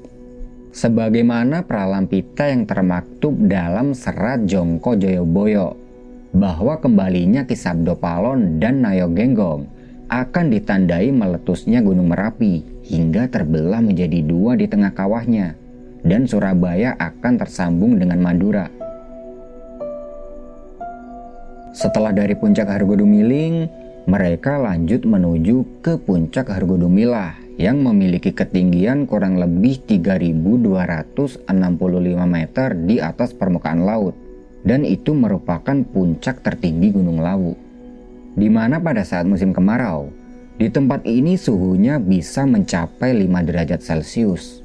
[0.77, 5.73] Sebagaimana pralampita yang termaktub dalam serat Jongko Joyoboyo,
[6.37, 9.65] bahwa kembalinya Kisabdo Palon dan Nayo Genggong
[10.05, 12.61] akan ditandai meletusnya Gunung Merapi
[12.93, 15.57] hingga terbelah menjadi dua di tengah kawahnya,
[16.05, 18.69] dan Surabaya akan tersambung dengan Madura.
[21.73, 23.65] Setelah dari puncak Hargodumiling,
[24.05, 31.49] mereka lanjut menuju ke puncak Hargodumilah yang memiliki ketinggian kurang lebih 3265
[32.25, 34.13] meter di atas permukaan laut
[34.61, 37.57] dan itu merupakan puncak tertinggi Gunung Lawu.
[38.37, 40.13] Di mana pada saat musim kemarau,
[40.61, 44.61] di tempat ini suhunya bisa mencapai 5 derajat Celcius.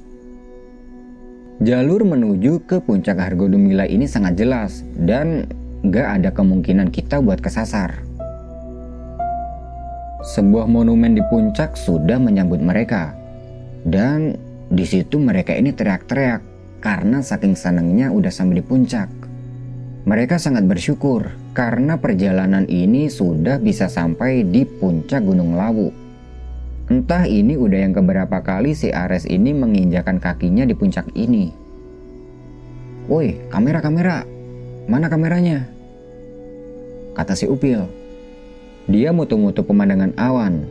[1.63, 5.49] Jalur menuju ke puncak Hargodumila ini sangat jelas dan
[5.89, 8.12] gak ada kemungkinan kita buat kesasar.
[10.23, 13.11] Sebuah monumen di puncak sudah menyambut mereka.
[13.83, 14.39] Dan
[14.71, 16.41] di situ mereka ini teriak-teriak
[16.79, 19.11] karena saking senangnya udah sampai di puncak.
[20.07, 21.27] Mereka sangat bersyukur
[21.59, 25.91] karena perjalanan ini sudah bisa sampai di puncak Gunung Lawu.
[26.87, 31.51] Entah ini udah yang keberapa kali si Ares ini menginjakan kakinya di puncak ini.
[33.11, 34.23] Woi, kamera-kamera,
[34.87, 35.67] mana kameranya?
[37.19, 38.02] Kata si Upil.
[38.91, 40.67] Dia mutu-mutu pemandangan awan.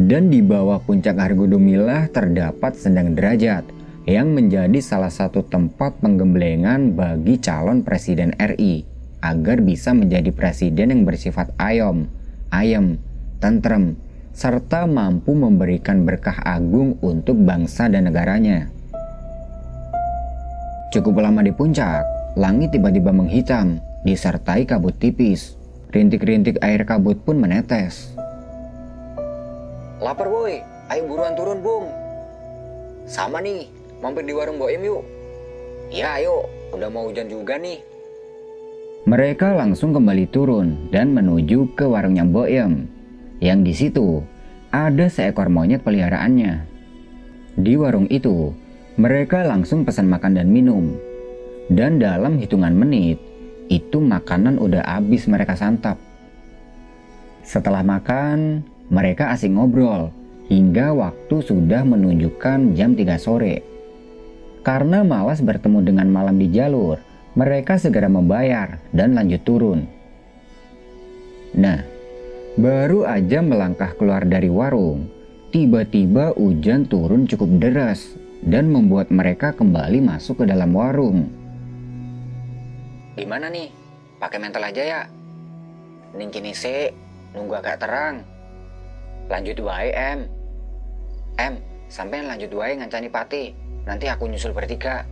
[0.00, 3.68] Dan di bawah puncak Argodomilah terdapat sendang derajat
[4.08, 8.88] yang menjadi salah satu tempat penggemblengan bagi calon presiden RI
[9.20, 12.08] agar bisa menjadi presiden yang bersifat ayom,
[12.48, 12.96] ayem,
[13.44, 14.00] tentrem,
[14.32, 18.72] serta mampu memberikan berkah agung untuk bangsa dan negaranya.
[20.96, 22.02] Cukup lama di puncak,
[22.40, 25.59] langit tiba-tiba menghitam, disertai kabut tipis.
[25.90, 28.14] Rintik-rintik air kabut pun menetes.
[29.98, 31.90] Lapar boy, ayo buruan turun bung.
[33.10, 33.66] Sama nih,
[33.98, 35.02] mampir di warung Boem yuk.
[35.90, 37.82] Ya ayo, udah mau hujan juga nih.
[39.10, 42.86] Mereka langsung kembali turun dan menuju ke warungnya Boem.
[43.42, 44.22] Yang di situ
[44.70, 46.70] ada seekor monyet peliharaannya.
[47.58, 48.54] Di warung itu,
[48.94, 50.94] mereka langsung pesan makan dan minum.
[51.66, 53.18] Dan dalam hitungan menit,
[53.70, 55.96] itu makanan udah habis mereka santap.
[57.46, 60.10] Setelah makan, mereka asing ngobrol
[60.50, 63.62] hingga waktu sudah menunjukkan jam 3 sore.
[64.66, 67.00] Karena malas bertemu dengan malam di jalur,
[67.38, 69.86] mereka segera membayar dan lanjut turun.
[71.54, 71.80] Nah,
[72.58, 75.08] baru aja melangkah keluar dari warung,
[75.54, 81.39] tiba-tiba hujan turun cukup deras dan membuat mereka kembali masuk ke dalam warung.
[83.18, 83.70] Gimana nih?
[84.20, 85.02] Pakai mental aja ya?
[86.14, 86.92] Ning se,
[87.34, 88.22] nunggu agak terang.
[89.30, 90.26] Lanjut wae, Em.
[91.38, 91.54] Em,
[91.86, 93.44] sampai lanjut wae ngancani Pati.
[93.86, 95.06] Nanti aku nyusul bertiga.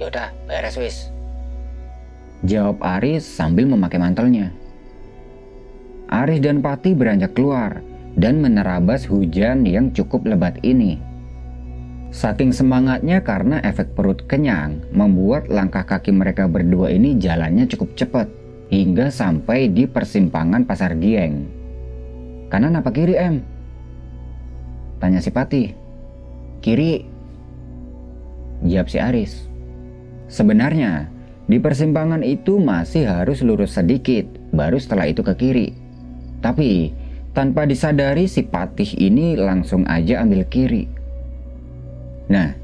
[0.00, 0.96] Yaudah, beres wis.
[2.42, 4.50] Jawab Aris sambil memakai mantelnya.
[6.10, 7.80] Aris dan Pati beranjak keluar
[8.18, 10.98] dan menerabas hujan yang cukup lebat ini.
[12.14, 18.30] Saking semangatnya karena efek perut kenyang, membuat langkah kaki mereka berdua ini jalannya cukup cepat
[18.70, 21.50] hingga sampai di persimpangan Pasar Gieng.
[22.54, 23.42] Kanan apa kiri, Em?
[25.02, 25.74] Tanya si Pati.
[26.62, 27.02] Kiri.
[28.62, 29.50] Jawab si Aris.
[30.30, 31.10] Sebenarnya,
[31.50, 35.68] di persimpangan itu masih harus lurus sedikit, baru setelah itu ke kiri.
[36.38, 36.94] Tapi,
[37.34, 41.02] tanpa disadari si Patih ini langsung aja ambil kiri.
[42.30, 42.56] Nah,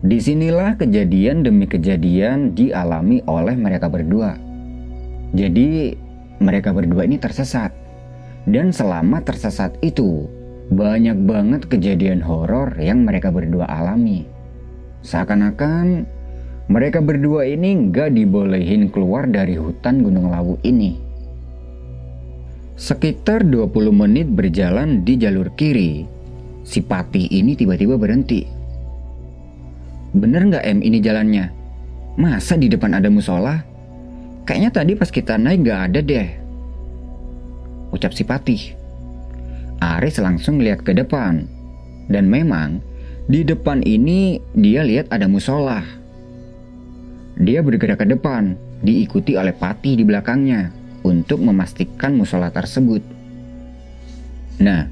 [0.00, 4.36] di sinilah kejadian demi kejadian dialami oleh mereka berdua.
[5.36, 5.94] Jadi,
[6.40, 7.72] mereka berdua ini tersesat.
[8.48, 10.24] Dan selama tersesat itu,
[10.72, 14.24] banyak banget kejadian horor yang mereka berdua alami.
[15.04, 16.06] Seakan-akan
[16.70, 20.96] mereka berdua ini nggak dibolehin keluar dari hutan Gunung Lawu ini.
[22.80, 26.08] Sekitar 20 menit berjalan di jalur kiri,
[26.64, 28.59] si Patih ini tiba-tiba berhenti.
[30.10, 31.46] Bener nggak M ini jalannya?
[32.18, 33.62] Masa di depan ada musola?
[34.42, 36.28] Kayaknya tadi pas kita naik nggak ada deh.
[37.94, 38.62] Ucap si Patih.
[39.78, 41.46] Aris langsung lihat ke depan.
[42.10, 42.82] Dan memang
[43.30, 45.78] di depan ini dia lihat ada musola.
[47.38, 50.74] Dia bergerak ke depan, diikuti oleh Patih di belakangnya
[51.06, 53.00] untuk memastikan musola tersebut.
[54.60, 54.90] Nah,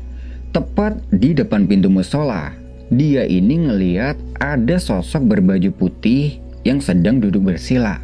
[0.54, 2.54] tepat di depan pintu musola,
[2.88, 8.00] dia ini ngeliat ada sosok berbaju putih yang sedang duduk bersila.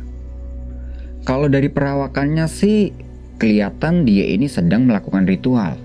[1.24, 2.92] Kalau dari perawakannya sih,
[3.40, 5.80] kelihatan dia ini sedang melakukan ritual.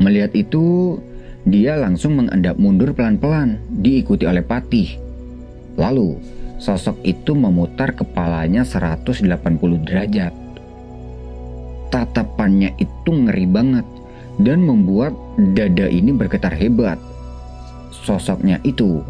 [0.00, 0.96] Melihat itu,
[1.44, 4.96] dia langsung mengendap mundur pelan-pelan, diikuti oleh Patih.
[5.76, 6.16] Lalu,
[6.56, 9.20] sosok itu memutar kepalanya 180
[9.84, 10.46] derajat
[11.96, 13.86] tatapannya itu ngeri banget
[14.42, 15.16] dan membuat
[15.56, 17.00] dada ini bergetar hebat.
[18.06, 19.02] Sosoknya itu,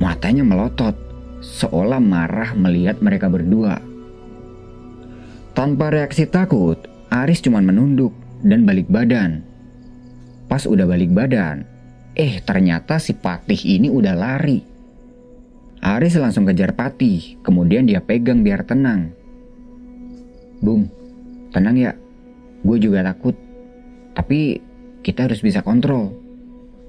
[0.00, 0.96] matanya melotot,
[1.44, 3.76] seolah marah melihat mereka berdua.
[5.52, 6.80] Tanpa reaksi takut,
[7.12, 9.44] Aris cuma menunduk dan balik badan.
[10.48, 11.68] Pas udah balik badan,
[12.16, 14.64] eh ternyata si Patih ini udah lari.
[15.84, 19.12] Aris langsung kejar Patih, kemudian dia pegang biar tenang.
[20.64, 20.88] Bung,
[21.52, 21.92] tenang ya,
[22.64, 23.34] Gue juga takut.
[24.16, 24.62] Tapi
[25.02, 26.14] kita harus bisa kontrol.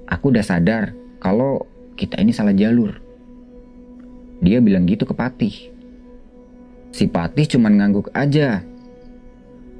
[0.06, 1.64] Aku udah sadar kalau
[1.96, 3.00] kita ini salah jalur.
[4.44, 5.72] Dia bilang gitu ke Patih.
[6.92, 8.60] Si Patih cuman ngangguk aja.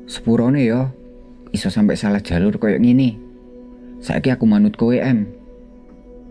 [0.08, 0.88] Sepurone yo,
[1.52, 3.20] iso sampai salah jalur kayak gini.
[4.00, 5.28] Saiki aku manut ke WM.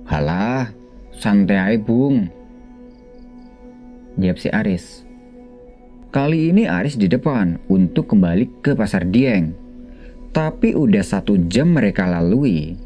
[0.09, 0.73] Halah,
[1.13, 2.33] santai aja bung.
[4.17, 5.05] Jawab si Aris.
[6.09, 9.53] Kali ini Aris di depan untuk kembali ke pasar Dieng.
[10.33, 12.77] Tapi udah satu jam mereka lalui,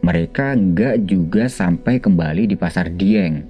[0.00, 3.42] mereka nggak juga sampai kembali di pasar Dieng.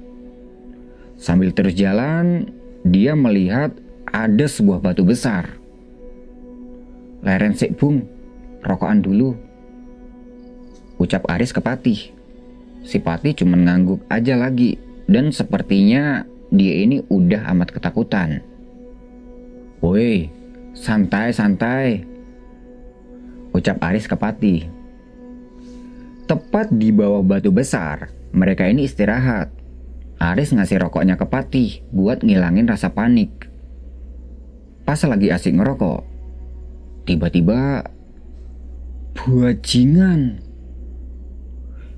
[1.19, 2.49] Sambil terus jalan,
[2.87, 3.75] dia melihat
[4.09, 5.59] ada sebuah batu besar.
[7.21, 8.07] Leren sik bung,
[8.63, 9.35] rokokan dulu.
[10.99, 12.15] Ucap Aris ke Patih.
[12.87, 14.79] Si Patih cuma ngangguk aja lagi
[15.11, 18.41] dan sepertinya dia ini udah amat ketakutan.
[19.79, 20.31] Woi,
[20.75, 22.03] santai-santai.
[23.55, 24.78] Ucap Aris ke Pati.
[26.29, 29.49] Tepat di bawah batu besar, mereka ini istirahat.
[30.21, 33.49] Aris ngasih rokoknya ke Pati buat ngilangin rasa panik.
[34.85, 36.05] Pas lagi asik ngerokok,
[37.09, 37.81] tiba-tiba
[39.17, 40.45] buajingan.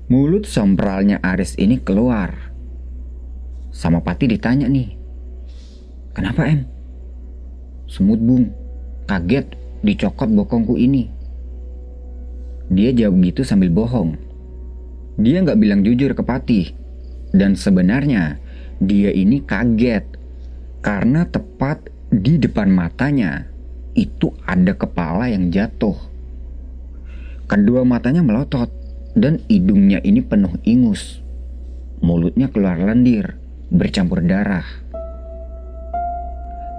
[0.07, 2.55] Mulut sompralnya Aris ini keluar.
[3.75, 4.95] Sama Pati ditanya nih,
[6.15, 6.63] kenapa em?
[7.91, 8.47] Semut bung,
[9.11, 11.11] kaget dicokot bokongku ini.
[12.71, 14.15] Dia jawab gitu sambil bohong.
[15.19, 16.71] Dia nggak bilang jujur ke Patih.
[17.35, 18.39] Dan sebenarnya
[18.79, 20.07] dia ini kaget
[20.79, 23.47] karena tepat di depan matanya
[23.91, 25.95] itu ada kepala yang jatuh.
[27.47, 28.71] Kedua matanya melotot
[29.19, 31.19] dan hidungnya ini penuh ingus.
[31.99, 33.35] Mulutnya keluar lendir,
[33.67, 34.65] bercampur darah.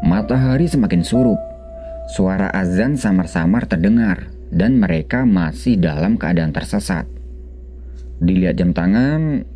[0.02, 1.40] Matahari semakin surup.
[2.12, 7.08] Suara azan samar-samar terdengar dan mereka masih dalam keadaan tersesat.
[8.20, 9.48] Dilihat jam tangan,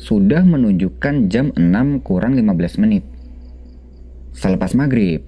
[0.00, 3.04] sudah menunjukkan jam 6 kurang 15 menit.
[4.32, 5.22] Selepas maghrib,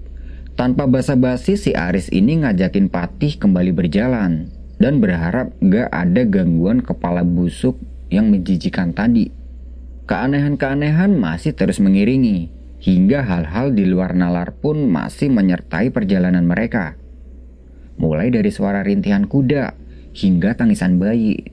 [0.57, 4.49] tanpa basa-basi si Aris ini ngajakin Patih kembali berjalan
[4.81, 7.79] dan berharap gak ada gangguan kepala busuk
[8.09, 9.31] yang menjijikan tadi.
[10.09, 12.49] Keanehan-keanehan masih terus mengiringi
[12.81, 16.99] hingga hal-hal di luar nalar pun masih menyertai perjalanan mereka.
[17.95, 19.75] Mulai dari suara rintihan kuda
[20.15, 21.51] hingga tangisan bayi.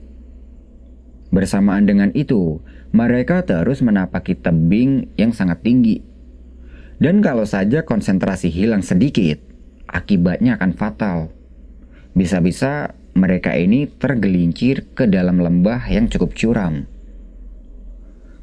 [1.33, 2.61] Bersamaan dengan itu,
[2.93, 6.03] mereka terus menapaki tebing yang sangat tinggi.
[7.01, 9.41] Dan kalau saja konsentrasi hilang sedikit,
[9.89, 11.33] akibatnya akan fatal.
[12.13, 16.85] Bisa-bisa mereka ini tergelincir ke dalam lembah yang cukup curam.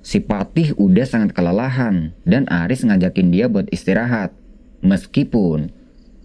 [0.01, 4.33] Si Patih udah sangat kelelahan dan Aris ngajakin dia buat istirahat.
[4.81, 5.69] Meskipun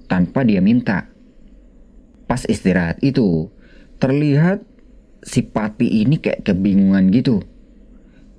[0.07, 1.11] tanpa dia minta.
[2.25, 3.53] Pas istirahat itu,
[4.01, 4.65] terlihat
[5.21, 7.41] si Patih ini kayak kebingungan gitu.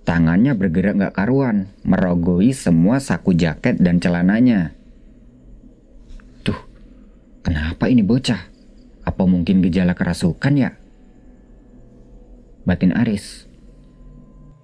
[0.07, 4.71] Tangannya bergerak gak karuan, merogoi semua saku jaket dan celananya.
[6.47, 6.59] Tuh,
[7.43, 8.39] kenapa ini bocah?
[9.03, 10.71] Apa mungkin gejala kerasukan ya?
[12.63, 13.51] Batin Aris.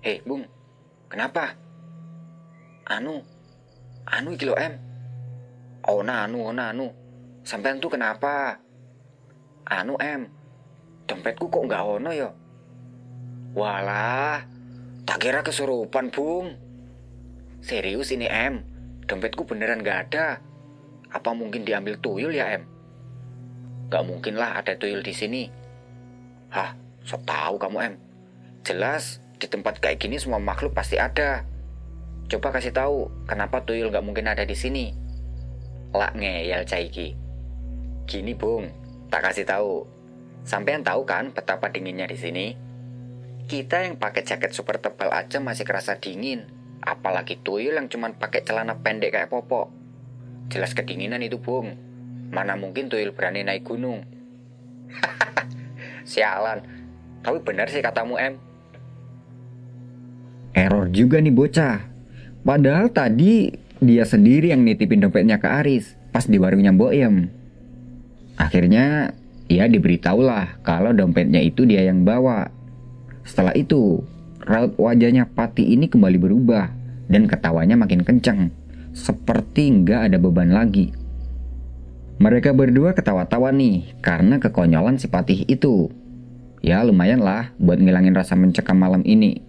[0.03, 0.47] Hei, Bung.
[1.11, 1.55] Kenapa?
[2.87, 3.23] Anu.
[4.07, 4.79] Anu iki lo, Em.
[5.87, 6.91] Ona anu, ona anu.
[7.43, 8.62] Sampean tuh kenapa?
[9.67, 10.27] Anu, Em.
[11.07, 12.31] Dompetku kok nggak ono yo?
[13.53, 14.47] Walah,
[15.05, 16.57] tak kira kesurupan, Bung.
[17.63, 18.65] Serius ini, Em.
[19.07, 20.41] Dompetku beneran nggak ada.
[21.13, 22.65] Apa mungkin diambil tuyul ya, Em?
[23.93, 25.53] Gak mungkin lah ada tuyul di sini.
[26.49, 26.73] Hah,
[27.05, 27.95] sok tahu kamu, Em.
[28.65, 31.45] Jelas di tempat kayak gini semua makhluk pasti ada.
[32.33, 34.97] Coba kasih tahu kenapa tuyul nggak mungkin ada di sini.
[35.93, 37.13] Lak ngeyel caiki.
[38.09, 38.82] Gini, Bung.
[39.13, 39.85] Tak kasih tahu.
[40.49, 42.47] Sampean tahu kan betapa dinginnya di sini?
[43.45, 46.49] Kita yang pakai jaket super tebal aja masih kerasa dingin.
[46.81, 49.69] Apalagi tuyul yang cuma pakai celana pendek kayak popok.
[50.49, 51.77] Jelas kedinginan itu, Bung.
[52.33, 54.01] Mana mungkin tuyul berani naik gunung.
[56.09, 56.65] Sialan.
[57.21, 58.41] Tapi benar sih katamu, M.
[60.57, 61.85] Error juga nih bocah.
[62.49, 67.42] Padahal tadi dia sendiri yang nitipin dompetnya ke Aris pas di warungnya Boyem.
[68.43, 69.15] Akhirnya
[69.47, 72.51] ia diberitahulah kalau dompetnya itu dia yang bawa.
[73.23, 74.03] Setelah itu,
[74.43, 76.67] raut wajahnya Pati ini kembali berubah
[77.07, 78.51] dan ketawanya makin kencang,
[78.91, 80.91] seperti nggak ada beban lagi.
[82.19, 85.91] Mereka berdua ketawa-tawa nih karena kekonyolan si Patih itu.
[86.63, 89.43] Ya lumayan lah buat ngilangin rasa mencekam malam ini.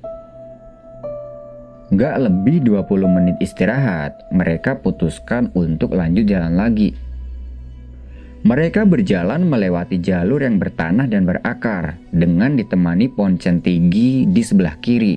[1.94, 6.98] Gak lebih 20 menit istirahat, mereka putuskan untuk lanjut jalan lagi.
[8.44, 15.16] Mereka berjalan melewati jalur yang bertanah dan berakar dengan ditemani poncen tinggi di sebelah kiri.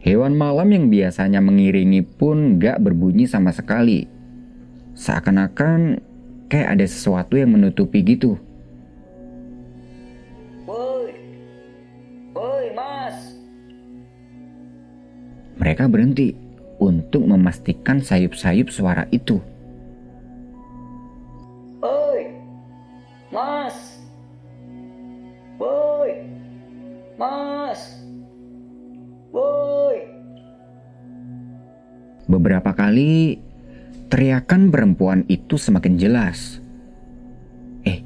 [0.00, 4.08] Hewan malam yang biasanya mengiringi pun gak berbunyi sama sekali.
[4.96, 6.00] Seakan-akan
[6.48, 8.40] kayak ada sesuatu yang menutupi gitu.
[10.64, 11.12] Woi,
[12.32, 13.36] woi mas.
[15.60, 16.32] Mereka berhenti
[16.80, 19.44] untuk memastikan sayup-sayup suara itu.
[27.18, 27.98] Mas.
[29.34, 29.98] Woi.
[32.30, 33.42] Beberapa kali
[34.08, 36.62] teriakan perempuan itu semakin jelas.
[37.84, 38.00] Eh,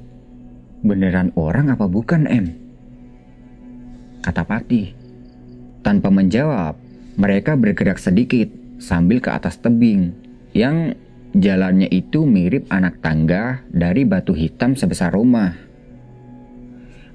[0.83, 2.47] beneran orang apa bukan, Em?
[4.25, 4.99] Kata Pati.
[5.83, 6.79] Tanpa menjawab,
[7.19, 8.47] mereka bergerak sedikit
[8.79, 10.15] sambil ke atas tebing
[10.55, 10.95] yang
[11.35, 15.72] jalannya itu mirip anak tangga dari batu hitam sebesar rumah.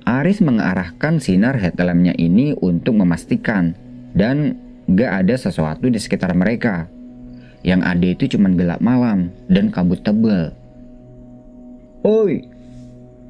[0.08, 3.76] Aris mengarahkan sinar headlampnya ini untuk memastikan
[4.16, 4.56] dan
[4.88, 6.88] gak ada sesuatu di sekitar mereka.
[7.60, 10.56] Yang ada itu cuma gelap malam dan kabut tebal.
[12.08, 12.40] Oi,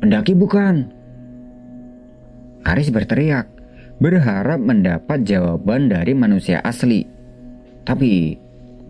[0.06, 0.94] pendaki bukan?
[2.62, 3.50] Aris berteriak,
[3.98, 7.10] berharap mendapat jawaban dari manusia asli.
[7.90, 8.38] Tapi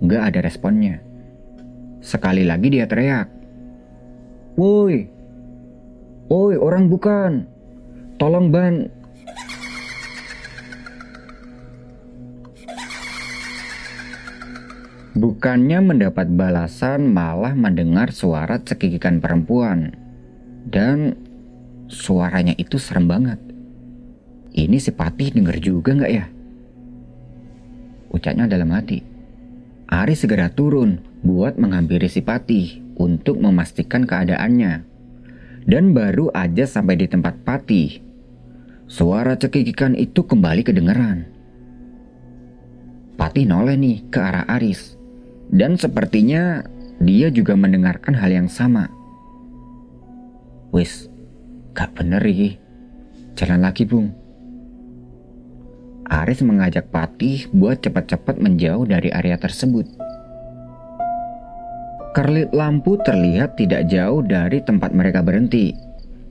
[0.04, 1.00] gak ada responnya.
[2.04, 3.32] Sekali lagi dia teriak.
[4.60, 5.08] Woi,
[6.28, 7.56] woi orang bukan.
[8.18, 8.90] Tolong ban,
[15.18, 19.98] Bukannya mendapat balasan malah mendengar suara cekikikan perempuan.
[20.70, 21.18] Dan
[21.90, 23.42] suaranya itu serem banget.
[24.54, 26.26] Ini si Patih denger juga nggak ya?
[28.14, 29.02] Ucapnya dalam hati.
[29.90, 34.86] Ari segera turun buat menghampiri si Patih untuk memastikan keadaannya.
[35.66, 38.06] Dan baru aja sampai di tempat Patih,
[38.88, 41.28] suara cekikikan itu kembali kedengeran.
[43.20, 44.96] Patih noleh nih ke arah Aris
[45.52, 46.64] dan sepertinya
[47.04, 48.88] dia juga mendengarkan hal yang sama.
[50.72, 51.12] Wis,
[51.76, 52.60] gak bener iki.
[53.38, 54.12] Jalan lagi, Bung.
[56.08, 59.86] Aris mengajak Patih buat cepat-cepat menjauh dari area tersebut.
[62.16, 65.87] Kerlit lampu terlihat tidak jauh dari tempat mereka berhenti.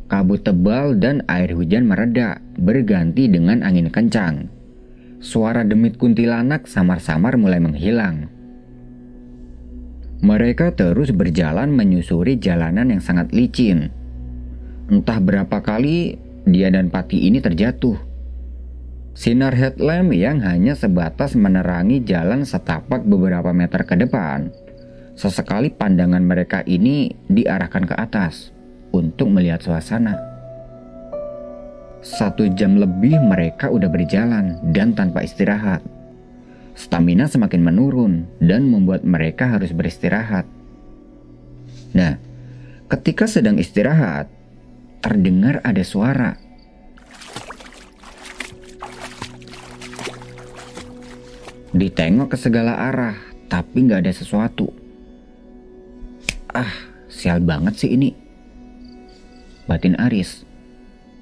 [0.06, 4.46] Kabut tebal dan air hujan mereda, berganti dengan angin kencang.
[5.18, 8.30] Suara demit kuntilanak samar-samar mulai menghilang.
[10.22, 13.90] Mereka terus berjalan menyusuri jalanan yang sangat licin.
[14.86, 16.14] Entah berapa kali
[16.46, 17.98] dia dan Pati ini terjatuh.
[19.10, 24.54] Sinar headlamp yang hanya sebatas menerangi jalan setapak beberapa meter ke depan.
[25.18, 28.55] Sesekali pandangan mereka ini diarahkan ke atas
[28.96, 30.16] untuk melihat suasana.
[32.00, 35.82] Satu jam lebih mereka udah berjalan dan tanpa istirahat.
[36.76, 40.44] Stamina semakin menurun dan membuat mereka harus beristirahat.
[41.96, 42.20] Nah,
[42.92, 44.28] ketika sedang istirahat,
[45.00, 46.36] terdengar ada suara.
[51.72, 53.16] Ditengok ke segala arah,
[53.48, 54.68] tapi nggak ada sesuatu.
[56.52, 56.72] Ah,
[57.08, 58.25] sial banget sih ini.
[59.66, 60.46] Batin Aris.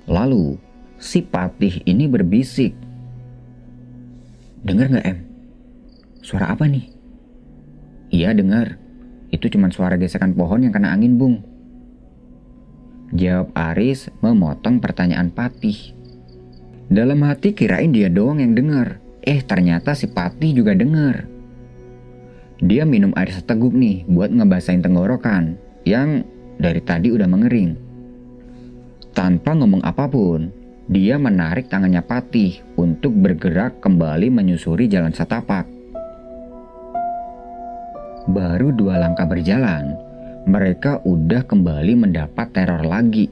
[0.04, 0.60] Lalu,
[1.00, 2.76] si Patih ini berbisik.
[4.60, 5.18] Dengar nggak em?
[6.20, 6.92] Suara apa nih?
[8.12, 8.76] Iya dengar.
[9.32, 11.40] Itu cuma suara gesekan pohon yang kena angin bung.
[13.16, 15.96] Jawab Aris memotong pertanyaan Patih.
[16.92, 19.00] Dalam hati kirain dia doang yang dengar.
[19.24, 21.24] Eh ternyata si Patih juga dengar.
[22.60, 25.56] Dia minum air seteguk nih buat ngebasain tenggorokan
[25.88, 26.28] yang
[26.60, 27.83] dari tadi udah mengering.
[29.14, 30.50] Tanpa ngomong apa pun,
[30.90, 35.70] dia menarik tangannya Patih untuk bergerak kembali menyusuri jalan setapak.
[38.26, 39.94] Baru dua langkah berjalan,
[40.50, 43.30] mereka udah kembali mendapat teror lagi.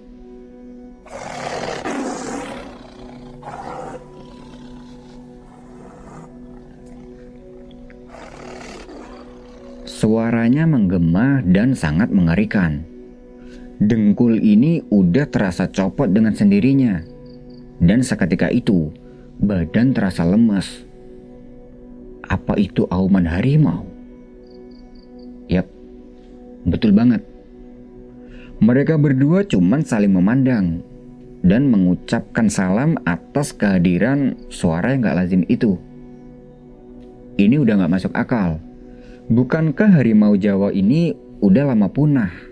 [9.83, 12.92] Suaranya menggema dan sangat mengerikan.
[13.83, 17.03] Dengkul ini udah terasa copot dengan sendirinya.
[17.83, 18.95] Dan seketika itu,
[19.43, 20.87] badan terasa lemas.
[22.23, 23.83] Apa itu auman harimau?
[25.51, 25.67] Yap,
[26.63, 27.27] betul banget.
[28.63, 30.87] Mereka berdua cuman saling memandang
[31.43, 35.75] dan mengucapkan salam atas kehadiran suara yang gak lazim itu.
[37.35, 38.63] Ini udah gak masuk akal.
[39.27, 42.52] Bukankah harimau Jawa ini udah lama punah?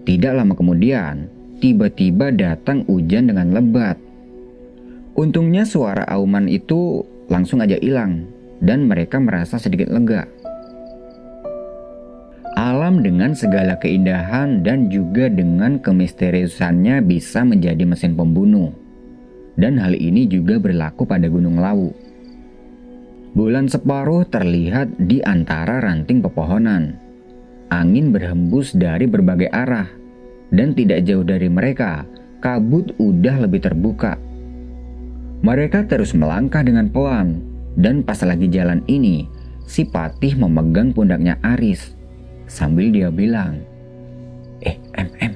[0.00, 1.28] Tidak lama kemudian,
[1.60, 4.00] tiba-tiba datang hujan dengan lebat.
[5.12, 8.24] Untungnya suara auman itu langsung aja hilang
[8.64, 10.24] dan mereka merasa sedikit lega.
[12.56, 18.72] Alam dengan segala keindahan dan juga dengan kemisteriusannya bisa menjadi mesin pembunuh.
[19.60, 21.92] Dan hal ini juga berlaku pada Gunung Lawu.
[23.36, 27.09] Bulan separuh terlihat di antara ranting pepohonan
[27.70, 29.86] Angin berhembus dari berbagai arah,
[30.50, 32.02] dan tidak jauh dari mereka,
[32.42, 34.18] kabut udah lebih terbuka.
[35.40, 37.40] Mereka terus melangkah dengan pelan,
[37.78, 39.30] dan pas lagi jalan ini,
[39.64, 41.94] si Patih memegang pundaknya Aris,
[42.50, 43.62] sambil dia bilang,
[44.60, 45.32] Eh, em,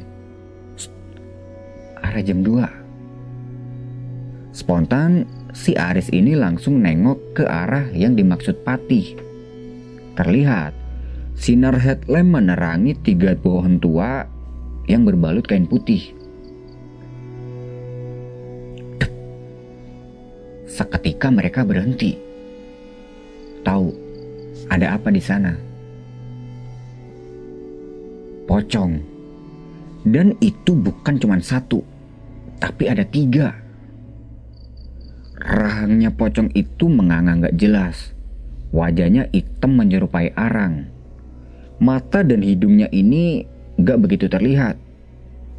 [2.05, 2.69] arah jam 2.
[4.53, 5.25] Spontan,
[5.57, 9.17] si Aris ini langsung nengok ke arah yang dimaksud Patih.
[10.13, 10.77] Terlihat
[11.35, 14.23] Sinar headlamp menerangi tiga pohon tua
[14.87, 16.15] yang berbalut kain putih.
[20.71, 22.15] Seketika mereka berhenti.
[23.67, 23.89] Tahu,
[24.71, 25.59] ada apa di sana?
[28.47, 28.93] Pocong.
[30.07, 31.83] Dan itu bukan cuma satu,
[32.63, 33.59] tapi ada tiga.
[35.43, 38.15] Rahangnya pocong itu menganga gak jelas.
[38.71, 40.94] Wajahnya hitam menyerupai arang
[41.83, 43.47] mata dan hidungnya ini
[43.81, 44.79] gak begitu terlihat.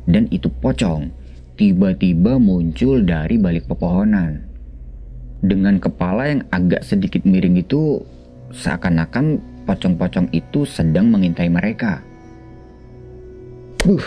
[0.05, 1.09] Dan itu pocong
[1.57, 4.43] tiba-tiba muncul dari balik pepohonan.
[5.45, 8.01] Dengan kepala yang agak sedikit miring itu
[8.53, 12.01] seakan-akan pocong-pocong itu sedang mengintai mereka.
[13.81, 14.05] Buh,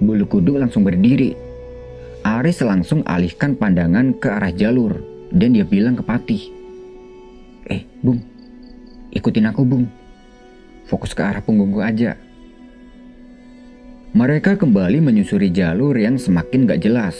[0.00, 1.36] bulu kuduk langsung berdiri.
[2.22, 4.94] Aris langsung alihkan pandangan ke arah jalur
[5.32, 6.42] dan dia bilang ke Patih.
[7.66, 8.20] Eh, Bung,
[9.10, 10.01] ikutin aku, Bung.
[10.92, 12.20] Fokus ke arah punggungku aja.
[14.12, 17.16] Mereka kembali menyusuri jalur yang semakin gak jelas.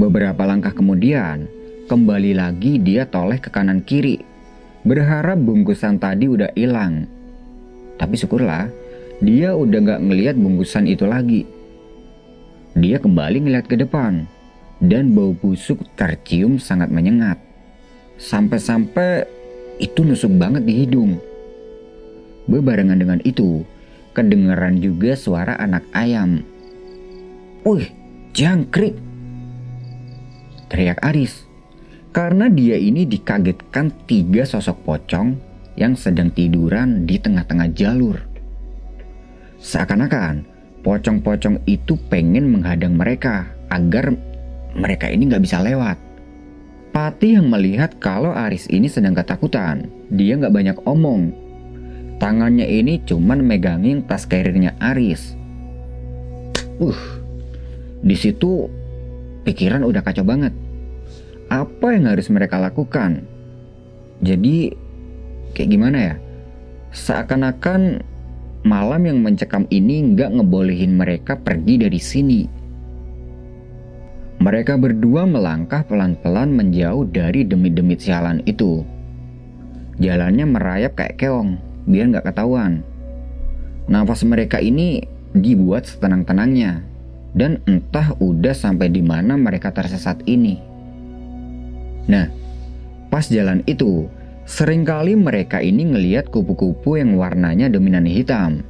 [0.00, 1.44] Beberapa langkah kemudian,
[1.92, 4.24] kembali lagi dia toleh ke kanan kiri.
[4.80, 7.04] Berharap bungkusan tadi udah hilang.
[8.00, 8.72] Tapi syukurlah,
[9.20, 11.44] dia udah gak ngeliat bungkusan itu lagi.
[12.72, 14.24] Dia kembali ngeliat ke depan,
[14.80, 17.36] dan bau busuk tercium sangat menyengat.
[18.16, 19.28] Sampai-sampai
[19.76, 21.20] itu nusuk banget di hidung.
[22.50, 23.62] Bebarengan dengan itu,
[24.10, 26.42] kedengaran juga suara anak ayam.
[27.62, 27.86] Wih,
[28.34, 28.98] jangkrik!
[30.66, 31.46] Teriak Aris.
[32.10, 35.38] Karena dia ini dikagetkan tiga sosok pocong
[35.78, 38.18] yang sedang tiduran di tengah-tengah jalur.
[39.62, 40.42] Seakan-akan
[40.82, 44.10] pocong-pocong itu pengen menghadang mereka agar
[44.74, 46.02] mereka ini nggak bisa lewat.
[46.90, 51.30] Pati yang melihat kalau Aris ini sedang ketakutan, dia nggak banyak omong
[52.20, 55.32] Tangannya ini cuman megangin tas karirnya Aris.
[56.76, 57.00] Uh,
[58.04, 58.68] di situ
[59.48, 60.52] pikiran udah kacau banget.
[61.48, 63.24] Apa yang harus mereka lakukan?
[64.20, 64.68] Jadi,
[65.56, 66.14] kayak gimana ya?
[66.92, 68.04] Seakan-akan
[68.68, 72.40] malam yang mencekam ini nggak ngebolehin mereka pergi dari sini.
[74.40, 78.84] Mereka berdua melangkah pelan-pelan menjauh dari demit-demit sialan itu.
[80.00, 81.60] Jalannya merayap kayak keong,
[81.90, 82.86] biar nggak ketahuan.
[83.90, 85.02] Nafas mereka ini
[85.34, 86.86] dibuat setenang-tenangnya,
[87.34, 90.62] dan entah udah sampai di mana mereka tersesat ini.
[92.06, 92.30] Nah,
[93.10, 94.06] pas jalan itu,
[94.50, 98.66] Seringkali mereka ini ngeliat kupu-kupu yang warnanya dominan hitam.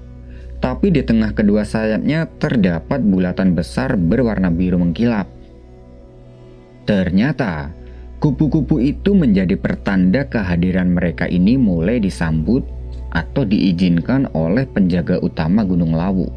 [0.60, 5.24] Tapi di tengah kedua sayapnya terdapat bulatan besar berwarna biru mengkilap.
[6.84, 7.72] Ternyata,
[8.20, 12.60] kupu-kupu itu menjadi pertanda kehadiran mereka ini mulai disambut
[13.10, 16.30] atau diizinkan oleh penjaga utama Gunung Lawu.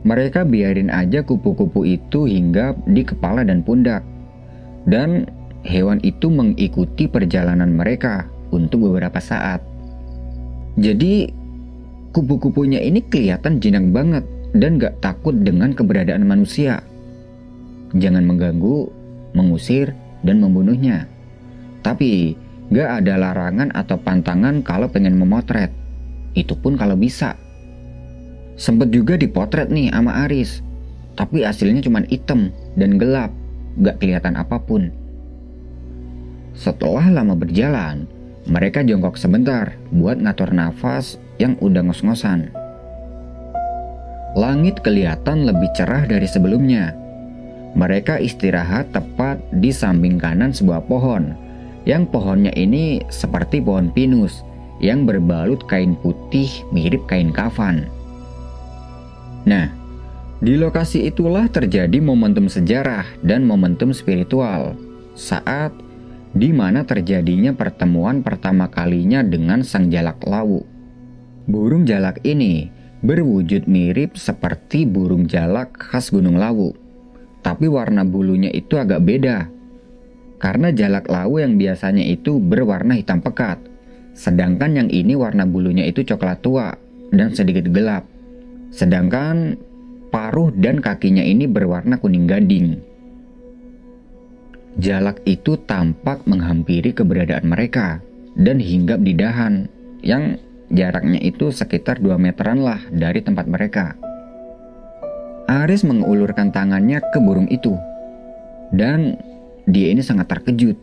[0.00, 4.00] Mereka biarin aja kupu-kupu itu hingga di kepala dan pundak.
[4.88, 5.28] Dan
[5.60, 9.60] hewan itu mengikuti perjalanan mereka untuk beberapa saat.
[10.80, 11.28] Jadi,
[12.16, 14.24] kupu-kupunya ini kelihatan jinak banget
[14.56, 16.80] dan gak takut dengan keberadaan manusia.
[17.92, 18.88] Jangan mengganggu,
[19.36, 19.92] mengusir,
[20.24, 21.04] dan membunuhnya.
[21.84, 22.34] Tapi,
[22.70, 25.74] gak ada larangan atau pantangan kalau pengen memotret.
[26.38, 27.34] Itu pun kalau bisa.
[28.54, 30.62] Sempet juga dipotret nih sama Aris.
[31.18, 33.34] Tapi hasilnya cuma hitam dan gelap,
[33.82, 34.88] gak kelihatan apa pun.
[36.54, 38.06] Setelah lama berjalan,
[38.46, 42.52] mereka jongkok sebentar buat ngatur nafas yang udah ngos-ngosan.
[44.38, 46.94] Langit kelihatan lebih cerah dari sebelumnya.
[47.74, 51.34] Mereka istirahat tepat di samping kanan sebuah pohon,
[51.88, 54.44] yang pohonnya ini seperti pohon pinus
[54.80, 57.88] yang berbalut kain putih mirip kain kafan.
[59.44, 59.72] Nah,
[60.40, 64.76] di lokasi itulah terjadi momentum sejarah dan momentum spiritual
[65.12, 65.72] saat
[66.32, 70.64] di mana terjadinya pertemuan pertama kalinya dengan sang jalak lawu.
[71.50, 72.70] Burung jalak ini
[73.00, 76.76] berwujud mirip seperti burung jalak khas Gunung Lawu,
[77.40, 79.48] tapi warna bulunya itu agak beda.
[80.40, 83.60] Karena jalak lawu yang biasanya itu berwarna hitam pekat,
[84.16, 86.72] sedangkan yang ini warna bulunya itu coklat tua
[87.12, 88.08] dan sedikit gelap.
[88.72, 89.60] Sedangkan
[90.08, 92.80] paruh dan kakinya ini berwarna kuning gading.
[94.80, 98.00] Jalak itu tampak menghampiri keberadaan mereka
[98.32, 99.68] dan hinggap di dahan
[100.00, 100.40] yang
[100.72, 103.92] jaraknya itu sekitar 2 meteran lah dari tempat mereka.
[105.50, 107.74] Aris mengulurkan tangannya ke burung itu
[108.70, 109.18] dan
[109.70, 110.76] dia ini sangat terkejut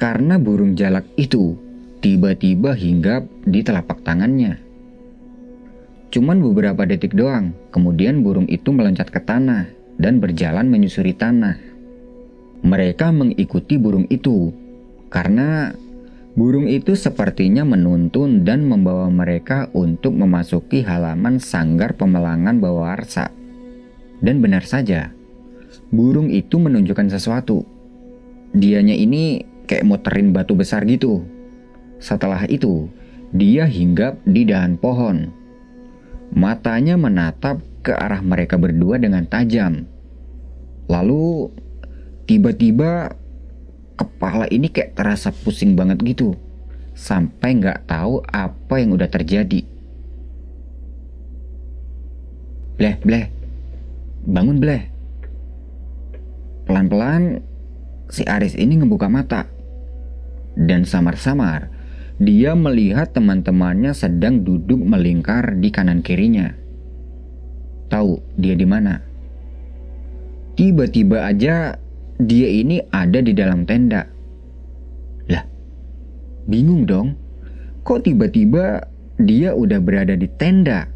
[0.00, 1.56] karena burung jalak itu
[2.00, 4.56] tiba-tiba hinggap di telapak tangannya.
[6.10, 11.60] Cuman beberapa detik doang, kemudian burung itu meloncat ke tanah dan berjalan menyusuri tanah.
[12.66, 14.50] Mereka mengikuti burung itu
[15.12, 15.70] karena
[16.34, 23.30] burung itu sepertinya menuntun dan membawa mereka untuk memasuki halaman sanggar pemelangan bawah arsa.
[24.20, 25.14] Dan benar saja,
[25.94, 27.62] burung itu menunjukkan sesuatu.
[28.50, 31.22] Dianya ini kayak muterin batu besar gitu.
[32.02, 32.90] Setelah itu,
[33.30, 35.30] dia hinggap di dahan pohon.
[36.34, 39.86] Matanya menatap ke arah mereka berdua dengan tajam.
[40.90, 41.54] Lalu
[42.26, 43.14] tiba-tiba
[43.94, 46.34] kepala ini kayak terasa pusing banget gitu
[46.96, 49.62] sampai nggak tahu apa yang udah terjadi.
[52.80, 53.24] Bleh, bleh,
[54.24, 54.82] bangun bleh.
[56.64, 57.44] Pelan-pelan
[58.10, 59.46] si Aris ini ngebuka mata
[60.58, 61.70] dan samar-samar
[62.20, 66.52] dia melihat teman-temannya sedang duduk melingkar di kanan kirinya.
[67.88, 69.00] Tahu dia di mana?
[70.52, 71.80] Tiba-tiba aja
[72.20, 74.04] dia ini ada di dalam tenda.
[75.32, 75.44] Lah,
[76.44, 77.16] bingung dong.
[77.80, 78.84] Kok tiba-tiba
[79.16, 80.92] dia udah berada di tenda?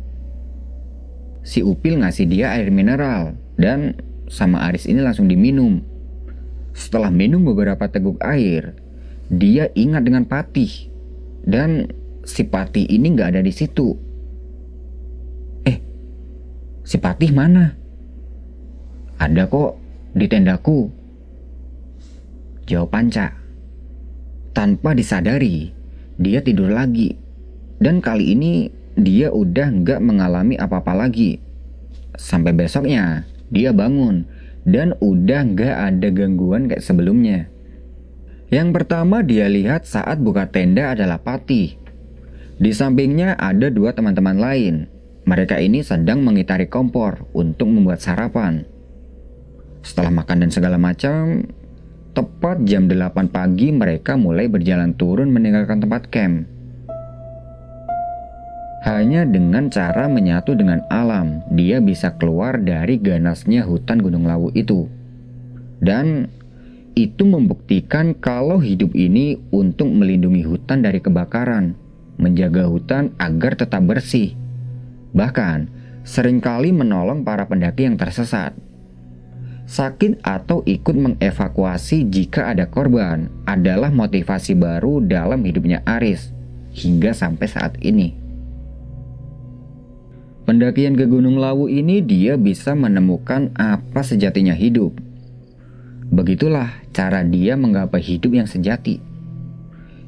[1.41, 3.97] Si Upil ngasih dia air mineral dan
[4.29, 5.94] sama Aris ini langsung diminum.
[6.75, 8.75] Setelah minum beberapa teguk air,
[9.31, 10.91] dia ingat dengan Patih
[11.47, 11.87] dan
[12.27, 13.95] si Patih ini nggak ada di situ.
[15.63, 15.79] Eh,
[16.83, 17.79] si Patih mana?
[19.23, 19.79] Ada kok
[20.19, 20.91] di tendaku.
[22.67, 23.31] Jawab Panca.
[24.51, 25.71] Tanpa disadari,
[26.19, 27.15] dia tidur lagi.
[27.79, 28.67] Dan kali ini
[28.99, 31.39] dia udah nggak mengalami apa-apa lagi.
[32.15, 34.27] Sampai besoknya, dia bangun
[34.65, 37.49] dan udah nggak ada gangguan kayak sebelumnya.
[38.53, 41.81] Yang pertama dia lihat saat buka tenda adalah Pati.
[42.55, 44.75] Di sampingnya ada dua teman-teman lain.
[45.25, 48.69] Mereka ini sedang mengitari kompor untuk membuat sarapan.
[49.81, 51.49] Setelah makan dan segala macam,
[52.13, 56.54] tepat jam 8 pagi mereka mulai berjalan turun meninggalkan tempat camp.
[58.85, 64.93] Hanya dengan cara menyatu dengan alam, dia bisa keluar dari ganasnya hutan Gunung Lawu itu.
[65.81, 66.29] Dan
[66.93, 71.73] itu membuktikan kalau hidup ini untuk melindungi hutan dari kebakaran,
[72.21, 74.37] menjaga hutan agar tetap bersih.
[75.17, 75.73] Bahkan,
[76.05, 78.53] sering kali menolong para pendaki yang tersesat.
[79.65, 86.37] Sakit atau ikut mengevakuasi jika ada korban adalah motivasi baru dalam hidupnya Aris
[86.77, 88.24] hingga sampai saat ini.
[90.45, 94.93] Pendakian ke Gunung Lawu ini dia bisa menemukan apa sejatinya hidup
[96.15, 99.03] Begitulah cara dia menggapai hidup yang sejati.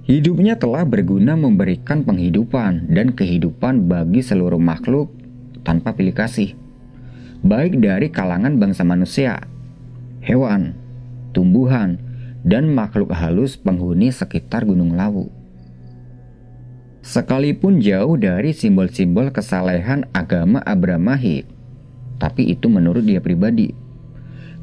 [0.06, 5.10] Hidupnya telah berguna memberikan penghidupan dan kehidupan bagi seluruh makhluk
[5.66, 6.54] tanpa pilih kasih,
[7.42, 9.42] baik dari kalangan bangsa manusia,
[10.22, 10.78] hewan,
[11.34, 11.98] tumbuhan,
[12.46, 15.26] dan makhluk halus penghuni sekitar Gunung Lawu.
[17.06, 21.46] Sekalipun jauh dari simbol-simbol kesalehan agama Abrahmahik,
[22.18, 23.86] tapi itu menurut dia pribadi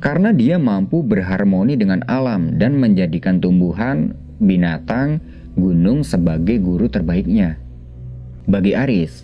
[0.04, 4.12] karena dia mampu berharmoni dengan alam dan menjadikan tumbuhan,
[4.44, 5.24] binatang,
[5.56, 7.56] gunung sebagai guru terbaiknya.
[8.44, 9.24] Bagi Aris,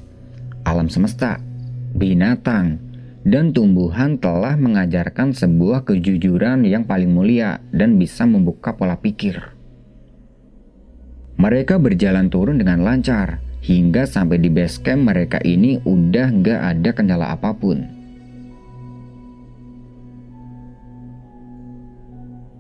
[0.64, 1.44] alam semesta,
[1.92, 2.80] binatang,
[3.28, 9.59] dan tumbuhan telah mengajarkan sebuah kejujuran yang paling mulia dan bisa membuka pola pikir.
[11.40, 16.90] Mereka berjalan turun dengan lancar, hingga sampai di base camp mereka ini udah gak ada
[16.92, 17.99] kendala apa pun.